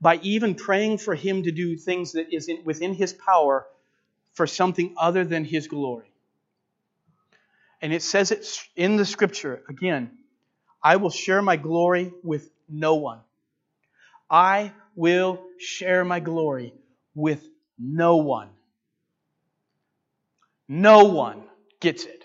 [0.00, 3.66] by even praying for Him to do things that is in, within His power
[4.34, 6.10] for something other than His glory.
[7.80, 10.10] And it says it in the scripture again
[10.82, 13.20] I will share my glory with no one.
[14.30, 16.74] I will share my glory
[17.14, 17.44] with
[17.78, 18.48] no one.
[20.68, 21.42] No one
[21.80, 22.24] gets it.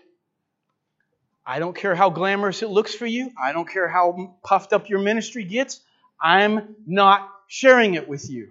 [1.45, 3.31] I don't care how glamorous it looks for you.
[3.41, 5.81] I don't care how puffed up your ministry gets.
[6.21, 8.47] I'm not sharing it with you.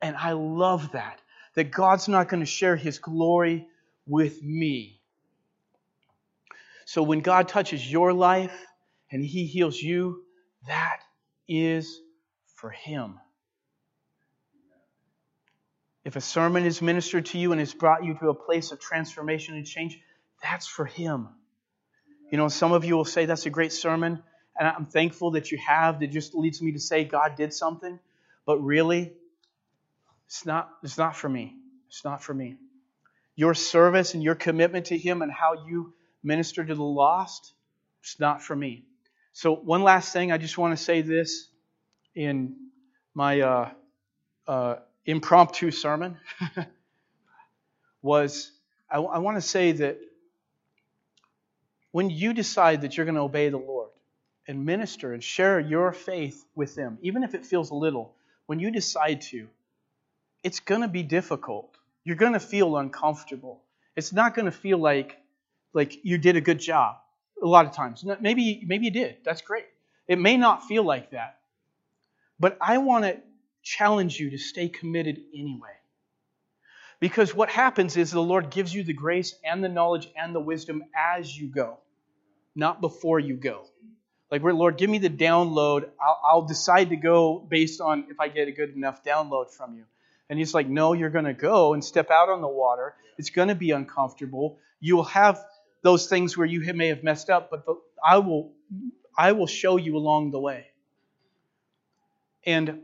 [0.00, 1.20] And I love that,
[1.54, 3.66] that God's not going to share his glory
[4.06, 5.02] with me.
[6.86, 8.58] So when God touches your life
[9.10, 10.22] and he heals you,
[10.66, 11.00] that
[11.46, 12.00] is
[12.54, 13.18] for him.
[16.06, 18.80] If a sermon is ministered to you and has brought you to a place of
[18.80, 20.00] transformation and change,
[20.42, 21.28] that's for Him.
[22.30, 24.22] You know, some of you will say that's a great sermon,
[24.58, 26.00] and I'm thankful that you have.
[26.00, 27.98] That just leads me to say God did something.
[28.46, 29.12] But really,
[30.26, 31.56] it's not, it's not for me.
[31.88, 32.56] It's not for me.
[33.36, 37.52] Your service and your commitment to Him and how you minister to the lost,
[38.02, 38.84] it's not for me.
[39.32, 41.48] So, one last thing, I just want to say this
[42.14, 42.56] in
[43.14, 43.70] my uh,
[44.46, 44.76] uh,
[45.06, 46.18] impromptu sermon
[48.02, 48.52] was
[48.90, 49.98] I, I want to say that
[51.90, 53.81] when you decide that you're going to obey the Lord
[54.48, 58.14] and minister and share your faith with them, even if it feels a little,
[58.46, 59.48] when you decide to,
[60.42, 61.76] it's going to be difficult.
[62.04, 63.62] You're going to feel uncomfortable.
[63.96, 65.18] It's not going to feel like
[65.74, 66.96] like you did a good job
[67.42, 68.04] a lot of times.
[68.20, 69.18] Maybe maybe you did.
[69.24, 69.66] That's great.
[70.08, 71.38] It may not feel like that.
[72.40, 73.18] But I want to
[73.62, 75.76] challenge you to stay committed anyway.
[76.98, 80.40] Because what happens is the Lord gives you the grace and the knowledge and the
[80.40, 81.78] wisdom as you go,
[82.54, 83.66] not before you go.
[84.32, 85.88] Like, Lord, give me the download.
[86.00, 89.76] I'll, I'll decide to go based on if I get a good enough download from
[89.76, 89.84] you.
[90.28, 92.94] And He's like, No, you're going to go and step out on the water.
[93.18, 94.58] It's going to be uncomfortable.
[94.80, 95.38] You will have
[95.82, 98.52] those things where you may have messed up, but the, I will,
[99.16, 100.66] I will show you along the way.
[102.44, 102.82] And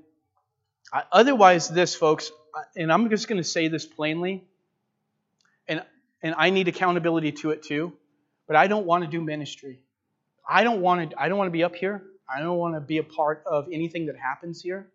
[1.13, 2.31] Otherwise, this, folks,
[2.77, 4.45] and I'm just going to say this plainly,
[5.67, 5.83] and,
[6.23, 7.93] and I need accountability to it too,
[8.47, 9.81] but I don't want to do ministry.
[10.49, 12.03] I don't want to, I don't want to be up here.
[12.29, 14.89] I don't want to be a part of anything that happens here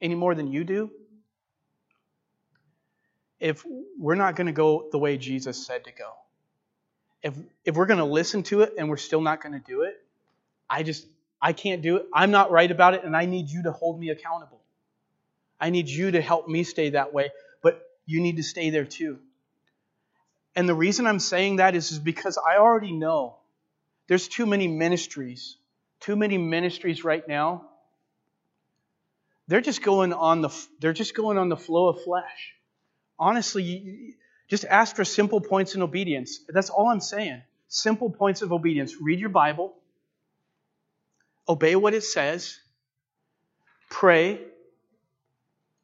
[0.00, 0.90] any more than you do.
[3.40, 3.64] If
[3.98, 6.10] we're not going to go the way Jesus said to go,
[7.22, 7.34] if,
[7.64, 9.94] if we're going to listen to it and we're still not going to do it,
[10.68, 11.06] I just,
[11.40, 12.06] I can't do it.
[12.12, 14.60] I'm not right about it, and I need you to hold me accountable.
[15.60, 17.30] I need you to help me stay that way,
[17.62, 19.18] but you need to stay there too.
[20.54, 23.37] And the reason I'm saying that is, is because I already know
[24.08, 25.56] there's too many ministries,
[26.00, 27.68] too many ministries right now.
[29.46, 30.50] They're just going on the
[30.80, 32.54] they're just going on the flow of flesh.
[33.18, 34.16] Honestly,
[34.48, 36.40] just ask for simple points in obedience.
[36.48, 37.42] That's all I'm saying.
[37.68, 38.94] Simple points of obedience.
[39.00, 39.74] Read your Bible.
[41.48, 42.58] Obey what it says.
[43.90, 44.40] Pray.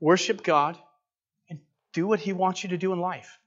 [0.01, 0.79] Worship God.
[1.49, 1.61] And
[1.93, 3.39] do what He wants you to do in life.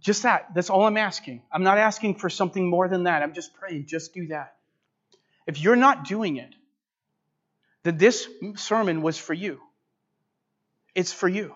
[0.00, 0.54] Just that.
[0.54, 1.42] That's all I'm asking.
[1.50, 3.22] I'm not asking for something more than that.
[3.22, 3.86] I'm just praying.
[3.86, 4.56] Just do that.
[5.46, 6.54] If you're not doing it,
[7.84, 9.60] then this sermon was for you.
[10.94, 11.54] It's for you.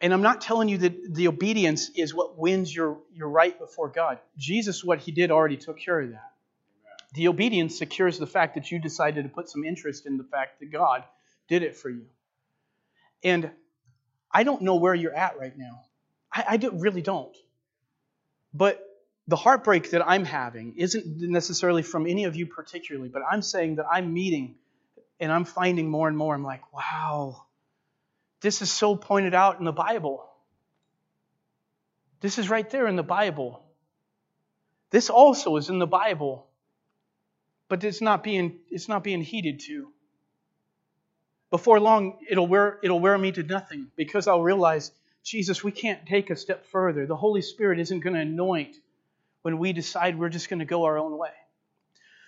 [0.00, 3.88] And I'm not telling you that the obedience is what wins your, your right before
[3.88, 4.18] God.
[4.36, 6.32] Jesus, what he did, already took care of that.
[7.14, 10.58] The obedience secures the fact that you decided to put some interest in the fact
[10.58, 11.04] that God
[11.48, 12.06] did it for you.
[13.22, 13.50] And
[14.32, 15.82] I don't know where you're at right now.
[16.32, 17.36] I, I really don't.
[18.54, 18.80] But
[19.28, 23.76] the heartbreak that I'm having isn't necessarily from any of you particularly, but I'm saying
[23.76, 24.56] that I'm meeting
[25.20, 27.46] and I'm finding more and more, I'm like, wow,
[28.40, 30.28] this is so pointed out in the Bible.
[32.20, 33.62] This is right there in the Bible.
[34.90, 36.46] This also is in the Bible,
[37.68, 39.88] but it's not being, it's not being heeded to.
[41.50, 44.90] Before long, it'll wear, it'll wear me to nothing because I'll realize
[45.22, 47.06] Jesus, we can't take a step further.
[47.06, 48.76] The Holy Spirit isn't going to anoint
[49.42, 51.30] when we decide we're just going to go our own way.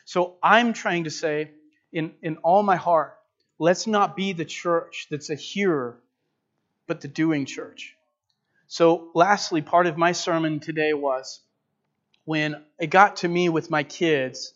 [0.05, 1.51] So I'm trying to say,
[1.93, 3.17] in, in all my heart,
[3.59, 5.99] let's not be the church that's a hearer,
[6.87, 7.97] but the doing church.
[8.67, 11.41] So, lastly, part of my sermon today was
[12.25, 14.53] when it got to me with my kids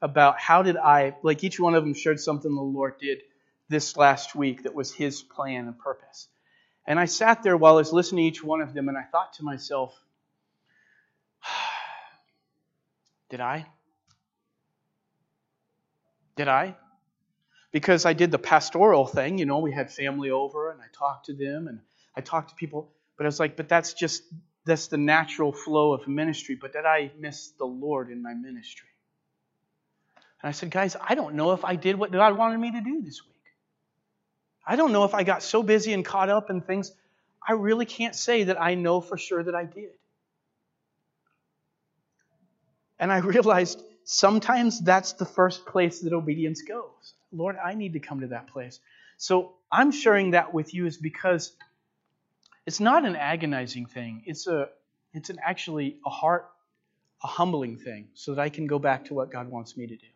[0.00, 3.22] about how did I, like each one of them shared something the Lord did
[3.68, 6.28] this last week that was His plan and purpose.
[6.86, 9.02] And I sat there while I was listening to each one of them, and I
[9.02, 9.94] thought to myself,
[13.30, 13.66] did I?
[16.36, 16.76] Did I?
[17.70, 21.26] Because I did the pastoral thing, you know, we had family over and I talked
[21.26, 21.80] to them and
[22.14, 24.22] I talked to people, but I was like, but that's just
[24.64, 28.88] that's the natural flow of ministry, but did I miss the Lord in my ministry?
[30.42, 32.80] And I said, guys, I don't know if I did what God wanted me to
[32.80, 33.31] do this week.
[34.64, 36.92] I don't know if I got so busy and caught up in things.
[37.46, 39.90] I really can't say that I know for sure that I did.
[42.98, 47.14] And I realized sometimes that's the first place that obedience goes.
[47.32, 48.78] Lord, I need to come to that place.
[49.16, 51.52] So I'm sharing that with you is because
[52.66, 54.22] it's not an agonizing thing.
[54.26, 54.68] It's a
[55.14, 56.48] it's an actually a heart
[57.22, 59.96] a humbling thing so that I can go back to what God wants me to
[59.96, 60.06] do.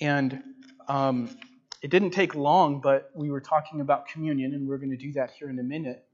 [0.00, 0.42] And
[0.88, 1.36] um,
[1.82, 5.12] it didn't take long, but we were talking about communion, and we're going to do
[5.14, 6.04] that here in a minute.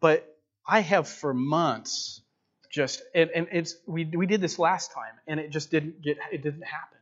[0.00, 2.20] But I have for months
[2.70, 6.18] just and, and it's we we did this last time, and it just didn't get
[6.32, 6.98] it didn't happen.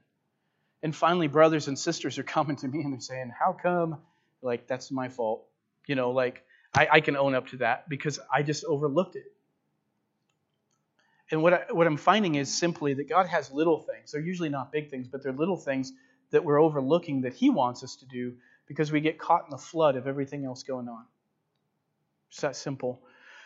[0.83, 3.99] And finally, brothers and sisters are coming to me and they're saying, "How come?"
[4.41, 5.45] Like that's my fault.
[5.87, 9.33] You know, like I, I can own up to that because I just overlooked it.
[11.31, 14.13] And what, I, what I'm finding is simply that God has little things.
[14.13, 15.93] They're usually not big things, but they're little things
[16.31, 18.35] that we're overlooking that He wants us to do
[18.67, 21.05] because we get caught in the flood of everything else going on.
[22.31, 23.01] It's that simple.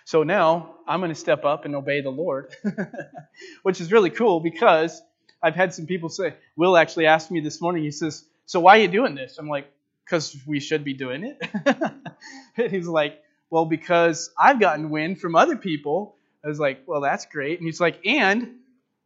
[0.04, 2.54] So now I'm going to step up and obey the Lord,
[3.62, 5.00] which is really cool because
[5.42, 8.78] I've had some people say, Will actually asked me this morning, he says, So why
[8.78, 9.38] are you doing this?
[9.38, 9.70] I'm like,
[10.04, 11.38] Because we should be doing it.
[12.56, 16.16] And he's like, Well, because I've gotten wind from other people.
[16.44, 17.58] I was like, Well, that's great.
[17.58, 18.56] And he's like, And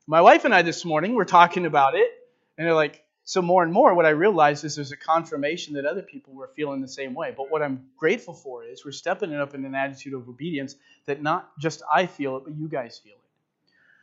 [0.07, 2.09] my wife and I this morning were talking about it.
[2.57, 5.87] And they're like, so more and more, what I realized is there's a confirmation that
[5.87, 7.33] other people were feeling the same way.
[7.35, 10.77] But what I'm grateful for is we're stepping it up in an attitude of obedience
[11.07, 13.19] that not just I feel it, but you guys feel it.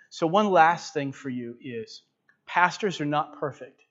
[0.09, 2.01] So one last thing for you is
[2.47, 3.83] pastors are not perfect.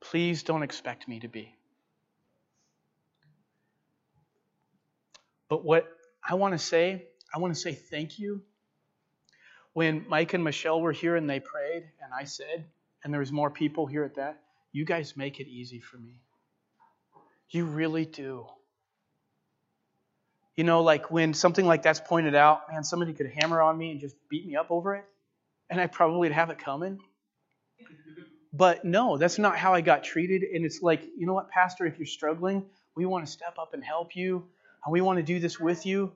[0.00, 1.56] Please don't expect me to be.
[5.48, 5.88] But what
[6.26, 8.42] I want to say, I want to say thank you
[9.72, 12.64] when Mike and Michelle were here and they prayed, and I said,
[13.04, 14.40] and there was more people here at that,
[14.72, 16.20] you guys make it easy for me.
[17.50, 18.46] You really do.
[20.56, 23.92] You know, like when something like that's pointed out, man, somebody could hammer on me
[23.92, 25.04] and just beat me up over it,
[25.68, 27.00] and I probably would have it coming.
[28.52, 30.42] But no, that's not how I got treated.
[30.42, 32.66] And it's like, you know what, Pastor, if you're struggling,
[32.96, 34.44] we want to step up and help you,
[34.84, 36.12] and we want to do this with you.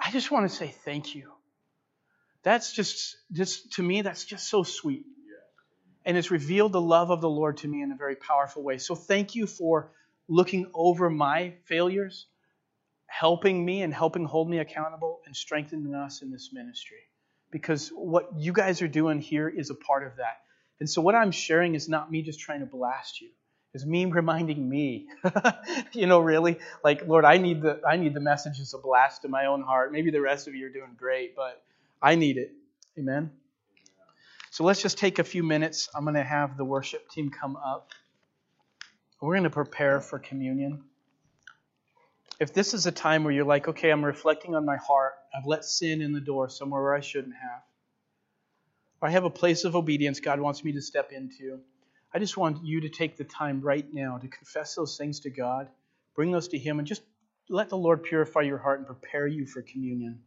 [0.00, 1.32] I just want to say thank you.
[2.42, 5.04] That's just, just to me, that's just so sweet.
[6.04, 8.78] And it's revealed the love of the Lord to me in a very powerful way.
[8.78, 9.92] So thank you for
[10.28, 12.26] looking over my failures
[13.12, 16.96] helping me and helping hold me accountable and strengthening us in this ministry.
[17.50, 20.40] Because what you guys are doing here is a part of that.
[20.80, 23.28] And so what I'm sharing is not me just trying to blast you.
[23.74, 25.08] It's me reminding me,
[25.92, 29.22] you know, really, like Lord, I need the I need the message as a blast
[29.22, 29.92] to my own heart.
[29.92, 31.62] Maybe the rest of you are doing great, but
[32.02, 32.52] I need it.
[32.98, 33.30] Amen.
[34.50, 35.88] So let's just take a few minutes.
[35.94, 37.90] I'm going to have the worship team come up.
[39.20, 40.82] We're going to prepare for communion.
[42.40, 45.46] If this is a time where you're like, okay, I'm reflecting on my heart, I've
[45.46, 47.62] let sin in the door somewhere where I shouldn't have,
[49.00, 51.60] or I have a place of obedience God wants me to step into,
[52.12, 55.30] I just want you to take the time right now to confess those things to
[55.30, 55.68] God,
[56.16, 57.02] bring those to Him, and just
[57.48, 60.20] let the Lord purify your heart and prepare you for communion.